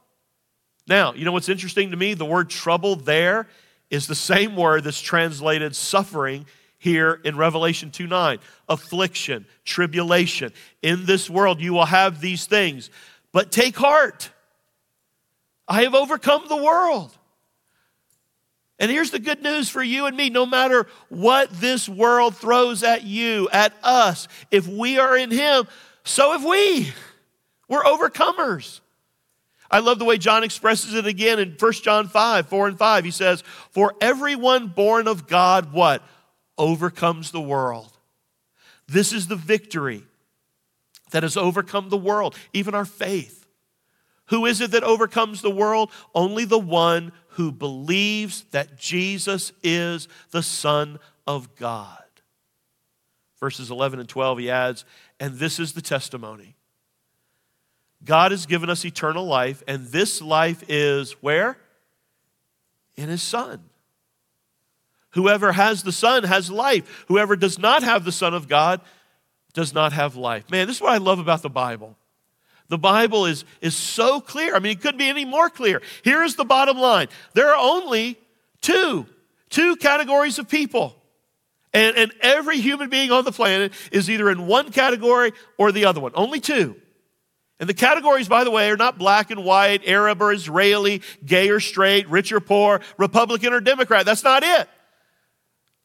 Now, 0.87 1.15
you 1.15 1.25
know 1.25 1.33
what's 1.33 1.49
interesting 1.49 1.91
to 1.91 1.97
me? 1.97 2.15
The 2.15 2.25
word 2.25 2.49
trouble 2.49 2.95
there 2.95 3.49
is 3.91 4.07
the 4.07 4.15
same 4.15 4.55
word 4.55 4.85
that's 4.85 5.01
translated 5.01 5.75
suffering 5.75 6.47
here 6.79 7.21
in 7.25 7.37
Revelation 7.37 7.91
2 7.91 8.07
9. 8.07 8.39
Affliction, 8.69 9.47
tribulation. 9.65 10.53
In 10.81 11.07
this 11.07 11.29
world, 11.29 11.61
you 11.61 11.73
will 11.73 11.87
have 11.87 12.21
these 12.21 12.47
things. 12.47 12.89
But 13.33 13.51
take 13.51 13.75
heart. 13.75 14.31
I 15.67 15.83
have 15.83 15.95
overcome 15.97 16.45
the 16.49 16.63
world. 16.63 17.17
And 18.79 18.91
here's 18.91 19.11
the 19.11 19.21
good 19.21 19.43
news 19.43 19.69
for 19.69 19.83
you 19.83 20.07
and 20.07 20.17
me 20.17 20.31
no 20.31 20.47
matter 20.47 20.87
what 21.09 21.51
this 21.51 21.89
world 21.89 22.37
throws 22.37 22.83
at 22.83 23.05
you, 23.05 23.49
at 23.53 23.73
us, 23.83 24.27
if 24.51 24.67
we 24.67 24.99
are 24.99 25.17
in 25.17 25.31
Him, 25.31 25.69
so 26.05 26.33
have 26.33 26.45
we. 26.45 26.93
We're 27.69 27.85
overcomers. 27.85 28.81
I 29.71 29.79
love 29.79 29.99
the 29.99 30.05
way 30.05 30.19
John 30.19 30.45
expresses 30.45 30.95
it 30.95 31.07
again 31.07 31.39
in 31.39 31.57
1 31.59 31.73
John 31.73 32.09
5, 32.09 32.49
4 32.49 32.69
and 32.69 32.79
5. 32.79 33.05
He 33.05 33.11
says, 33.11 33.43
For 33.71 33.95
everyone 34.01 34.69
born 34.69 35.09
of 35.09 35.27
God, 35.27 35.73
what? 35.73 36.03
Overcomes 36.59 37.31
the 37.31 37.41
world. 37.41 37.91
This 38.87 39.13
is 39.13 39.27
the 39.27 39.37
victory 39.37 40.05
that 41.11 41.23
has 41.23 41.37
overcome 41.37 41.89
the 41.89 41.97
world, 41.97 42.37
even 42.53 42.75
our 42.75 42.85
faith. 42.85 43.47
Who 44.27 44.47
is 44.47 44.61
it 44.61 44.71
that 44.73 44.85
overcomes 44.85 45.43
the 45.43 45.51
world? 45.51 45.91
Only 46.15 46.45
the 46.45 46.59
one 46.59 47.13
who 47.35 47.51
believes 47.53 48.45
that 48.51 48.79
Jesus 48.79 49.53
is 49.63 50.09
the 50.31 50.43
Son 50.43 50.99
of 51.27 51.55
God. 51.57 51.99
Verses 53.41 53.71
11 53.71 54.01
and 54.01 54.09
12, 54.09 54.39
he 54.39 54.51
adds, 54.51 54.85
And 55.21 55.39
this 55.39 55.59
is 55.59 55.73
the 55.73 55.83
testimony. 55.83 56.55
God 58.05 58.31
has 58.31 58.47
given 58.47 58.71
us 58.71 58.85
eternal 58.85 59.27
life, 59.27 59.63
and 59.67 59.87
this 59.87 60.21
life 60.21 60.63
is 60.69 61.13
where? 61.23 61.57
In 62.97 63.09
His 63.09 63.23
Son. 63.23 63.63
Whoever 65.11 65.53
has 65.53 65.83
the 65.83 65.93
Son 65.93 66.25
has 66.25 66.51
life. 66.51 67.05
Whoever 67.09 67.37
does 67.37 67.59
not 67.59 67.83
have 67.83 68.05
the 68.05 68.13
Son 68.13 68.35
of 68.35 68.49
God 68.49 68.81
does 69.55 69.73
not 69.73 69.93
have 69.93 70.17
life. 70.17 70.51
Man, 70.51 70.67
this 70.67 70.77
is 70.77 70.83
what 70.83 70.93
I 70.93 70.99
love 70.99 71.19
about 71.19 71.43
the 71.43 71.51
Bible. 71.51 71.97
The 72.69 72.79
Bible 72.79 73.27
is, 73.27 73.45
is 73.61 73.77
so 73.77 74.21
clear. 74.21 74.57
I 74.57 74.59
mean, 74.59 74.73
it 74.73 74.81
couldn't 74.81 74.99
be 74.99 75.09
any 75.09 75.25
more 75.25 75.51
clear. 75.51 75.83
Here 76.03 76.23
is 76.23 76.37
the 76.37 76.45
bottom 76.45 76.79
line 76.79 77.09
there 77.35 77.51
are 77.55 77.57
only 77.59 78.19
two, 78.61 79.07
two 79.51 79.77
categories 79.77 80.39
of 80.39 80.49
people. 80.49 80.97
And, 81.73 81.97
and 81.97 82.13
every 82.21 82.59
human 82.59 82.89
being 82.89 83.11
on 83.11 83.25
the 83.25 83.33
planet 83.33 83.73
is 83.91 84.09
either 84.09 84.31
in 84.31 84.47
one 84.47 84.71
category 84.71 85.33
or 85.59 85.73
the 85.73 85.87
other 85.87 86.01
one. 86.01 86.13
Only 86.15 86.39
two. 86.39 86.77
And 87.59 87.69
the 87.69 87.75
categories, 87.75 88.29
by 88.29 88.45
the 88.45 88.51
way, 88.51 88.71
are 88.71 88.77
not 88.77 88.97
black 88.97 89.31
and 89.31 89.45
white, 89.45 89.83
Arab 89.87 90.23
or 90.23 90.33
Israeli, 90.33 91.03
gay 91.25 91.51
or 91.51 91.61
straight, 91.61 92.09
rich 92.09 92.33
or 92.33 92.41
poor, 92.41 92.81
Republican 92.97 93.53
or 93.53 93.61
Democrat. 93.61 94.07
That's 94.07 94.25
not 94.25 94.43
it. 94.45 94.69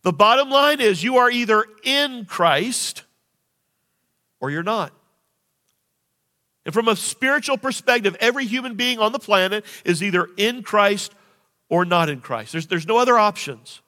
The 0.04 0.14
bottom 0.14 0.50
line 0.50 0.80
is 0.80 1.04
you 1.04 1.18
are 1.18 1.30
either 1.30 1.66
in 1.84 2.26
Christ 2.26 3.04
or 4.40 4.52
you're 4.52 4.64
not. 4.64 4.94
And 6.70 6.74
from 6.76 6.88
a 6.88 6.96
spiritual 6.96 7.58
perspective, 7.58 8.16
every 8.20 8.46
human 8.46 8.76
being 8.76 9.00
on 9.00 9.12
the 9.12 9.18
planet 9.18 9.66
is 9.86 10.04
either 10.04 10.30
in 10.38 10.62
Christ 10.62 11.12
or 11.68 11.84
not 11.84 12.10
in 12.10 12.22
Christ. 12.22 12.52
There's, 12.52 12.68
there's 12.68 12.86
no 12.86 13.00
other 13.00 13.18
options. 13.18 13.82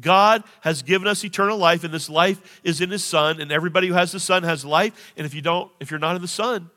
God 0.00 0.42
has 0.62 0.82
given 0.82 1.06
us 1.06 1.24
eternal 1.24 1.56
life, 1.56 1.84
and 1.84 1.94
this 1.94 2.10
life 2.10 2.60
is 2.64 2.80
in 2.80 2.90
His 2.90 3.04
Son, 3.04 3.40
and 3.40 3.52
everybody 3.52 3.86
who 3.86 3.94
has 3.94 4.10
the 4.10 4.18
Son 4.18 4.42
has 4.42 4.64
life. 4.64 5.14
And 5.16 5.24
if 5.24 5.32
you 5.32 5.42
don't, 5.42 5.70
if 5.78 5.92
you're 5.92 6.00
not 6.00 6.16
in 6.16 6.22
the 6.22 6.26
Son, 6.26 6.70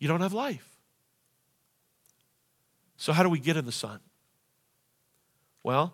you 0.00 0.08
don't 0.08 0.20
have 0.20 0.32
life. 0.32 0.68
So 2.96 3.12
how 3.12 3.22
do 3.22 3.28
we 3.28 3.38
get 3.38 3.56
in 3.56 3.66
the 3.66 3.70
Son? 3.70 4.00
Well, 5.62 5.92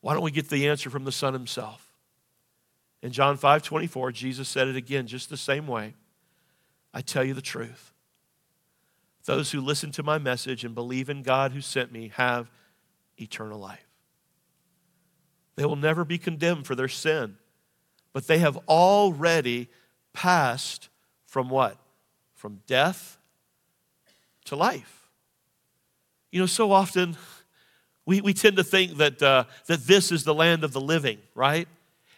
why 0.00 0.14
don't 0.14 0.24
we 0.24 0.32
get 0.32 0.48
the 0.48 0.68
answer 0.68 0.90
from 0.90 1.04
the 1.04 1.12
Son 1.12 1.32
Himself? 1.32 1.92
In 3.02 3.12
John 3.12 3.36
5 3.36 3.62
24, 3.62 4.10
Jesus 4.10 4.48
said 4.48 4.66
it 4.66 4.74
again 4.74 5.06
just 5.06 5.30
the 5.30 5.36
same 5.36 5.68
way. 5.68 5.94
I 6.94 7.00
tell 7.00 7.24
you 7.24 7.34
the 7.34 7.42
truth. 7.42 7.92
Those 9.24 9.52
who 9.52 9.60
listen 9.60 9.92
to 9.92 10.02
my 10.02 10.18
message 10.18 10.64
and 10.64 10.74
believe 10.74 11.08
in 11.08 11.22
God 11.22 11.52
who 11.52 11.60
sent 11.60 11.92
me 11.92 12.10
have 12.16 12.50
eternal 13.16 13.58
life. 13.58 13.86
They 15.54 15.64
will 15.64 15.76
never 15.76 16.04
be 16.04 16.18
condemned 16.18 16.66
for 16.66 16.74
their 16.74 16.88
sin, 16.88 17.36
but 18.12 18.26
they 18.26 18.38
have 18.38 18.56
already 18.68 19.68
passed 20.12 20.88
from 21.26 21.48
what? 21.50 21.78
From 22.34 22.60
death 22.66 23.18
to 24.46 24.56
life. 24.56 25.08
You 26.30 26.40
know, 26.40 26.46
so 26.46 26.72
often 26.72 27.16
we, 28.06 28.20
we 28.20 28.34
tend 28.34 28.56
to 28.56 28.64
think 28.64 28.96
that, 28.96 29.22
uh, 29.22 29.44
that 29.66 29.86
this 29.86 30.10
is 30.10 30.24
the 30.24 30.34
land 30.34 30.64
of 30.64 30.72
the 30.72 30.80
living, 30.80 31.18
right? 31.34 31.68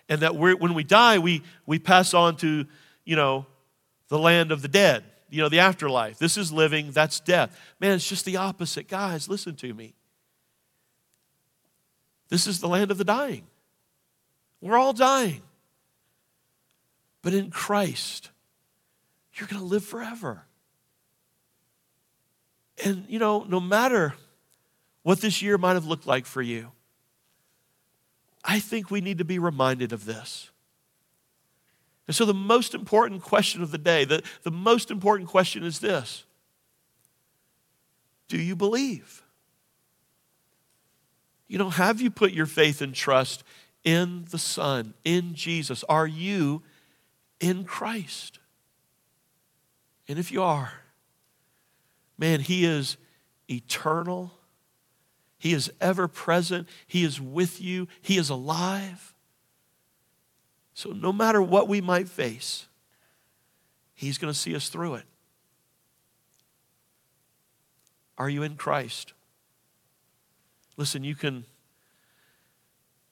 And 0.08 0.20
that 0.20 0.36
when 0.36 0.74
we 0.74 0.84
die, 0.84 1.18
we, 1.18 1.42
we 1.66 1.78
pass 1.78 2.14
on 2.14 2.36
to, 2.36 2.66
you 3.04 3.16
know, 3.16 3.46
the 4.08 4.18
land 4.18 4.52
of 4.52 4.62
the 4.62 4.68
dead, 4.68 5.04
you 5.30 5.42
know, 5.42 5.48
the 5.48 5.60
afterlife. 5.60 6.18
This 6.18 6.36
is 6.36 6.52
living, 6.52 6.92
that's 6.92 7.20
death. 7.20 7.58
Man, 7.80 7.92
it's 7.92 8.08
just 8.08 8.24
the 8.24 8.36
opposite. 8.36 8.88
Guys, 8.88 9.28
listen 9.28 9.56
to 9.56 9.74
me. 9.74 9.94
This 12.28 12.46
is 12.46 12.60
the 12.60 12.68
land 12.68 12.90
of 12.90 12.98
the 12.98 13.04
dying. 13.04 13.46
We're 14.60 14.78
all 14.78 14.92
dying. 14.92 15.42
But 17.22 17.34
in 17.34 17.50
Christ, 17.50 18.30
you're 19.34 19.48
going 19.48 19.60
to 19.60 19.66
live 19.66 19.84
forever. 19.84 20.44
And, 22.84 23.04
you 23.08 23.18
know, 23.18 23.44
no 23.48 23.60
matter 23.60 24.14
what 25.02 25.20
this 25.20 25.42
year 25.42 25.58
might 25.58 25.74
have 25.74 25.86
looked 25.86 26.06
like 26.06 26.26
for 26.26 26.42
you, 26.42 26.72
I 28.44 28.58
think 28.58 28.90
we 28.90 29.00
need 29.00 29.18
to 29.18 29.24
be 29.24 29.38
reminded 29.38 29.92
of 29.92 30.04
this. 30.04 30.50
And 32.06 32.14
so, 32.14 32.24
the 32.24 32.34
most 32.34 32.74
important 32.74 33.22
question 33.22 33.62
of 33.62 33.70
the 33.70 33.78
day, 33.78 34.04
the, 34.04 34.22
the 34.42 34.50
most 34.50 34.90
important 34.90 35.28
question 35.28 35.64
is 35.64 35.78
this 35.78 36.24
Do 38.28 38.38
you 38.38 38.56
believe? 38.56 39.22
You 41.46 41.58
know, 41.58 41.70
have 41.70 42.00
you 42.00 42.10
put 42.10 42.32
your 42.32 42.46
faith 42.46 42.80
and 42.80 42.94
trust 42.94 43.44
in 43.84 44.24
the 44.30 44.38
Son, 44.38 44.94
in 45.04 45.34
Jesus? 45.34 45.84
Are 45.88 46.06
you 46.06 46.62
in 47.38 47.64
Christ? 47.64 48.38
And 50.08 50.18
if 50.18 50.32
you 50.32 50.42
are, 50.42 50.72
man, 52.18 52.40
He 52.40 52.64
is 52.64 52.96
eternal. 53.48 54.32
He 55.38 55.52
is 55.52 55.70
ever 55.80 56.08
present. 56.08 56.68
He 56.86 57.04
is 57.04 57.20
with 57.20 57.60
you. 57.60 57.88
He 58.00 58.16
is 58.16 58.30
alive. 58.30 59.13
So, 60.74 60.90
no 60.90 61.12
matter 61.12 61.40
what 61.40 61.68
we 61.68 61.80
might 61.80 62.08
face, 62.08 62.66
He's 63.94 64.18
going 64.18 64.32
to 64.32 64.38
see 64.38 64.56
us 64.56 64.68
through 64.68 64.96
it. 64.96 65.04
Are 68.18 68.28
you 68.28 68.42
in 68.42 68.56
Christ? 68.56 69.12
Listen, 70.76 71.04
you 71.04 71.14
can, 71.14 71.44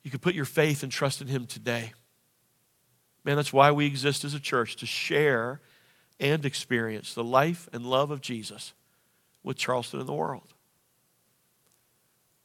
you 0.03 0.11
can 0.11 0.19
put 0.19 0.35
your 0.35 0.45
faith 0.45 0.83
and 0.83 0.91
trust 0.91 1.21
in 1.21 1.29
Him 1.29 1.47
today. 1.47 1.93
Man, 3.25 3.37
that's 3.37 3.53
why 3.53 3.71
we 3.71 3.87
exist 3.87 4.25
as 4.25 4.35
a 4.35 4.41
church 4.41 4.75
to 4.77 4.87
share 4.87 5.61
and 6.19 6.45
experience 6.45 7.15
the 7.15 7.25
life 7.25 7.69
and 7.73 7.87
love 7.87 8.11
of 8.11 8.21
Jesus 8.21 8.73
with 9.45 9.57
Charleston 9.57 10.01
and 10.01 10.09
the 10.09 10.13
world. 10.13 10.55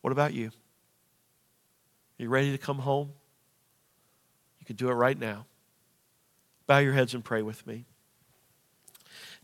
What 0.02 0.12
about 0.12 0.34
you? 0.34 0.48
Are 2.20 2.24
you 2.24 2.30
ready 2.30 2.52
to 2.52 2.58
come 2.60 2.80
home? 2.80 3.12
Can 4.68 4.76
do 4.76 4.90
it 4.90 4.96
right 4.96 5.18
now. 5.18 5.46
Bow 6.68 6.80
your 6.80 6.92
heads 6.92 7.14
and 7.14 7.24
pray 7.24 7.42
with 7.42 7.66
me. 7.66 7.86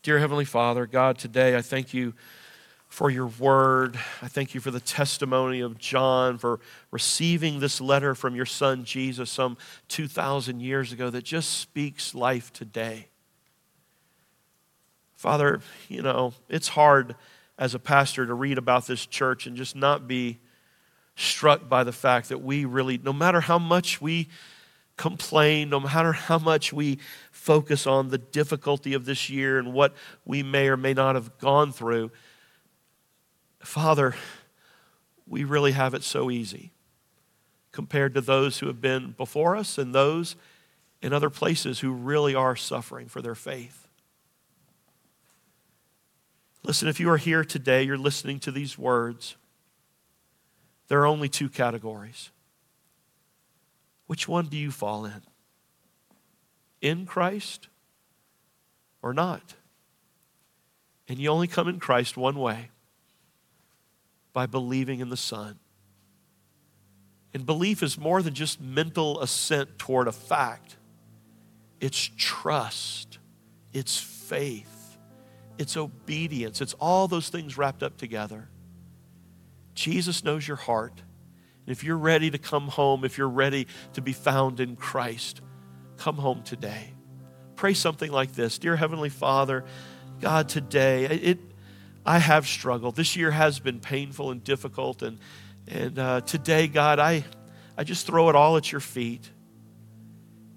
Dear 0.02 0.20
Heavenly 0.20 0.44
Father, 0.44 0.86
God, 0.86 1.18
today 1.18 1.56
I 1.56 1.62
thank 1.62 1.94
you 1.94 2.14
for 2.90 3.10
your 3.10 3.28
word. 3.28 3.98
I 4.22 4.28
thank 4.28 4.54
you 4.54 4.60
for 4.60 4.70
the 4.70 4.82
testimony 4.82 5.62
of 5.62 5.78
John, 5.78 6.38
for 6.38 6.60
receiving 6.92 7.62
this 7.62 7.80
letter 7.80 8.16
from 8.16 8.36
your 8.36 8.46
son 8.46 8.84
Jesus 8.84 9.30
some 9.30 9.56
2,000 9.88 10.60
years 10.60 10.92
ago 10.92 11.10
that 11.10 11.24
just 11.24 11.58
speaks 11.58 12.14
life 12.14 12.52
today. 12.52 13.08
Father, 15.16 15.62
you 15.88 16.02
know, 16.02 16.34
it's 16.50 16.68
hard 16.68 17.16
as 17.58 17.74
a 17.74 17.80
pastor 17.80 18.26
to 18.26 18.34
read 18.34 18.58
about 18.58 18.88
this 18.88 19.06
church 19.06 19.48
and 19.48 19.56
just 19.56 19.74
not 19.74 20.06
be 20.06 20.40
struck 21.16 21.70
by 21.70 21.86
the 21.86 21.94
fact 21.94 22.28
that 22.28 22.42
we 22.42 22.66
really, 22.66 22.98
no 22.98 23.14
matter 23.14 23.40
how 23.40 23.58
much 23.58 24.02
we 24.02 24.28
complain, 24.98 25.70
no 25.70 25.80
matter 25.80 26.14
how 26.14 26.38
much 26.38 26.72
we 26.72 27.00
focus 27.32 27.88
on 27.88 28.10
the 28.10 28.18
difficulty 28.18 28.94
of 28.94 29.06
this 29.06 29.30
year 29.30 29.58
and 29.58 29.74
what 29.74 29.94
we 30.26 30.44
may 30.44 30.68
or 30.68 30.78
may 30.78 30.94
not 30.94 31.16
have 31.16 31.38
gone 31.40 31.72
through, 31.72 32.12
Father, 33.60 34.16
we 35.28 35.44
really 35.44 35.72
have 35.72 35.94
it 35.94 36.04
so 36.04 36.30
easy 36.30 36.72
compared 37.72 38.14
to 38.14 38.22
those 38.22 38.60
who 38.60 38.68
have 38.68 38.82
been 38.82 39.12
before 39.18 39.56
us 39.56 39.78
and 39.78 39.96
those 39.96 40.36
in 41.02 41.12
other 41.12 41.30
places 41.30 41.80
who 41.80 41.92
really 41.92 42.36
are 42.36 42.56
suffering 42.56 43.08
for 43.08 43.22
their 43.22 43.36
faith. 43.36 43.88
Listen, 46.64 46.88
if 46.88 47.00
you 47.00 47.10
are 47.10 47.18
here 47.18 47.44
today, 47.44 47.84
you're 47.84 47.98
listening 47.98 48.40
to 48.40 48.52
these 48.52 48.78
words, 48.78 49.36
there 50.88 51.02
are 51.02 51.06
only 51.06 51.28
two 51.28 51.50
categories. 51.50 52.30
Which 54.08 54.28
one 54.28 54.48
do 54.48 54.58
you 54.58 54.72
fall 54.72 55.06
in? 55.06 55.22
In 56.82 57.06
Christ 57.06 57.70
or 59.02 59.14
not? 59.14 59.56
And 61.08 61.20
you 61.20 61.30
only 61.30 61.48
come 61.48 61.68
in 61.68 61.80
Christ 61.80 62.18
one 62.18 62.38
way 62.38 62.70
by 64.32 64.46
believing 64.46 65.00
in 65.00 65.10
the 65.10 65.18
Son. 65.18 65.60
And 67.34 67.46
belief 67.46 67.82
is 67.82 67.98
more 67.98 68.22
than 68.22 68.34
just 68.34 68.62
mental 68.62 69.22
assent 69.22 69.80
toward 69.80 70.08
a 70.08 70.12
fact, 70.12 70.78
it's 71.80 72.10
trust, 72.16 73.18
it's 73.74 74.00
faith, 74.00 74.98
it's 75.58 75.76
obedience, 75.76 76.62
it's 76.62 76.74
all 76.76 77.08
those 77.08 77.30
things 77.30 77.58
wrapped 77.58 77.84
up 77.84 77.98
together. 77.98 78.50
Jesus 79.76 80.24
knows 80.24 80.48
your 80.48 80.58
heart. 80.58 81.02
If 81.66 81.84
you're 81.84 81.98
ready 81.98 82.30
to 82.30 82.38
come 82.38 82.68
home, 82.68 83.06
if 83.06 83.18
you're 83.18 83.30
ready 83.30 83.68
to 83.94 84.02
be 84.02 84.14
found 84.14 84.60
in 84.60 84.76
Christ, 84.76 85.42
come 85.98 86.18
home 86.18 86.44
today. 86.44 86.94
Pray 87.56 87.74
something 87.74 88.12
like 88.12 88.34
this 88.34 88.58
Dear 88.58 88.76
Heavenly 88.76 89.10
Father, 89.10 89.64
God, 90.20 90.50
today, 90.50 91.06
it, 91.06 91.40
I 92.06 92.20
have 92.20 92.48
struggled. 92.48 92.96
This 92.96 93.16
year 93.16 93.32
has 93.32 93.60
been 93.60 93.80
painful 93.80 94.32
and 94.32 94.44
difficult. 94.44 95.02
And, 95.02 95.20
and 95.68 95.98
uh, 95.98 96.22
today, 96.22 96.68
God, 96.68 97.00
I, 97.00 97.24
I 97.78 97.84
just 97.84 98.06
throw 98.06 98.30
it 98.30 98.36
all 98.36 98.58
at 98.58 98.72
your 98.72 98.82
feet. 98.82 99.30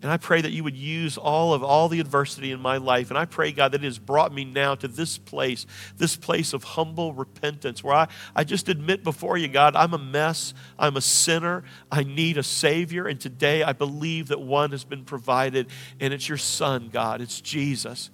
And 0.02 0.12
I 0.12 0.18
pray 0.18 0.42
that 0.42 0.52
you 0.52 0.62
would 0.62 0.76
use 0.76 1.16
all 1.16 1.54
of 1.54 1.64
all 1.64 1.88
the 1.88 2.00
adversity 2.00 2.52
in 2.52 2.60
my 2.60 2.76
life. 2.76 3.10
And 3.10 3.18
I 3.18 3.24
pray, 3.24 3.50
God, 3.50 3.72
that 3.72 3.80
it 3.80 3.84
has 3.84 3.98
brought 3.98 4.32
me 4.32 4.44
now 4.44 4.74
to 4.74 4.88
this 4.88 5.16
place, 5.16 5.66
this 5.96 6.16
place 6.16 6.52
of 6.52 6.64
humble 6.64 7.14
repentance 7.14 7.82
where 7.82 7.94
I, 7.94 8.08
I 8.34 8.44
just 8.44 8.68
admit 8.68 9.02
before 9.02 9.38
you, 9.38 9.48
God, 9.48 9.74
I'm 9.74 9.94
a 9.94 9.98
mess. 9.98 10.52
I'm 10.78 10.96
a 10.96 11.00
sinner. 11.00 11.64
I 11.90 12.02
need 12.02 12.36
a 12.36 12.42
Savior. 12.42 13.06
And 13.06 13.18
today 13.18 13.62
I 13.62 13.72
believe 13.72 14.28
that 14.28 14.40
one 14.40 14.70
has 14.72 14.84
been 14.84 15.04
provided, 15.04 15.68
and 15.98 16.12
it's 16.12 16.28
your 16.28 16.38
Son, 16.38 16.90
God. 16.92 17.22
It's 17.22 17.40
Jesus. 17.40 18.10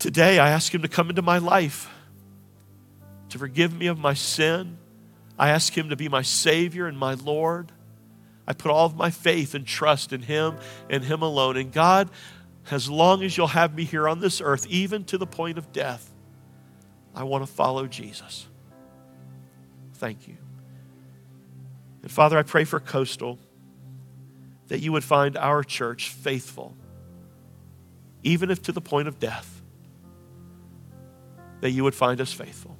Today 0.00 0.40
I 0.40 0.50
ask 0.50 0.74
Him 0.74 0.82
to 0.82 0.88
come 0.88 1.08
into 1.08 1.22
my 1.22 1.38
life, 1.38 1.88
to 3.28 3.38
forgive 3.38 3.72
me 3.72 3.86
of 3.86 3.98
my 3.98 4.14
sin. 4.14 4.76
I 5.38 5.50
ask 5.50 5.76
Him 5.76 5.90
to 5.90 5.96
be 5.96 6.08
my 6.08 6.22
Savior 6.22 6.88
and 6.88 6.98
my 6.98 7.14
Lord. 7.14 7.70
I 8.48 8.54
put 8.54 8.70
all 8.70 8.86
of 8.86 8.96
my 8.96 9.10
faith 9.10 9.54
and 9.54 9.66
trust 9.66 10.14
in 10.14 10.22
Him 10.22 10.56
and 10.88 11.04
Him 11.04 11.20
alone. 11.20 11.58
And 11.58 11.70
God, 11.70 12.08
as 12.70 12.88
long 12.88 13.22
as 13.22 13.36
you'll 13.36 13.46
have 13.48 13.74
me 13.74 13.84
here 13.84 14.08
on 14.08 14.20
this 14.20 14.40
earth, 14.40 14.66
even 14.68 15.04
to 15.04 15.18
the 15.18 15.26
point 15.26 15.58
of 15.58 15.70
death, 15.70 16.10
I 17.14 17.24
want 17.24 17.46
to 17.46 17.52
follow 17.52 17.86
Jesus. 17.86 18.48
Thank 19.96 20.26
you. 20.26 20.38
And 22.00 22.10
Father, 22.10 22.38
I 22.38 22.42
pray 22.42 22.64
for 22.64 22.80
Coastal 22.80 23.38
that 24.68 24.80
you 24.80 24.92
would 24.92 25.04
find 25.04 25.36
our 25.36 25.62
church 25.62 26.08
faithful, 26.08 26.74
even 28.22 28.50
if 28.50 28.62
to 28.62 28.72
the 28.72 28.80
point 28.80 29.08
of 29.08 29.18
death, 29.18 29.60
that 31.60 31.70
you 31.70 31.84
would 31.84 31.94
find 31.94 32.18
us 32.18 32.32
faithful. 32.32 32.78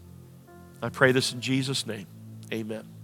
I 0.81 0.89
pray 0.89 1.13
this 1.13 1.35
in 1.35 1.43
Jesus' 1.43 1.87
name. 1.87 2.07
Amen. 2.53 2.98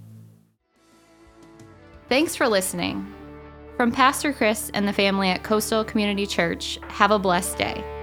Thanks 2.08 2.36
for 2.36 2.48
listening. 2.48 3.12
From 3.76 3.90
Pastor 3.90 4.32
Chris 4.32 4.70
and 4.74 4.86
the 4.86 4.92
family 4.92 5.30
at 5.30 5.42
Coastal 5.42 5.84
Community 5.84 6.26
Church, 6.26 6.78
have 6.88 7.10
a 7.10 7.18
blessed 7.18 7.56
day. 7.56 7.93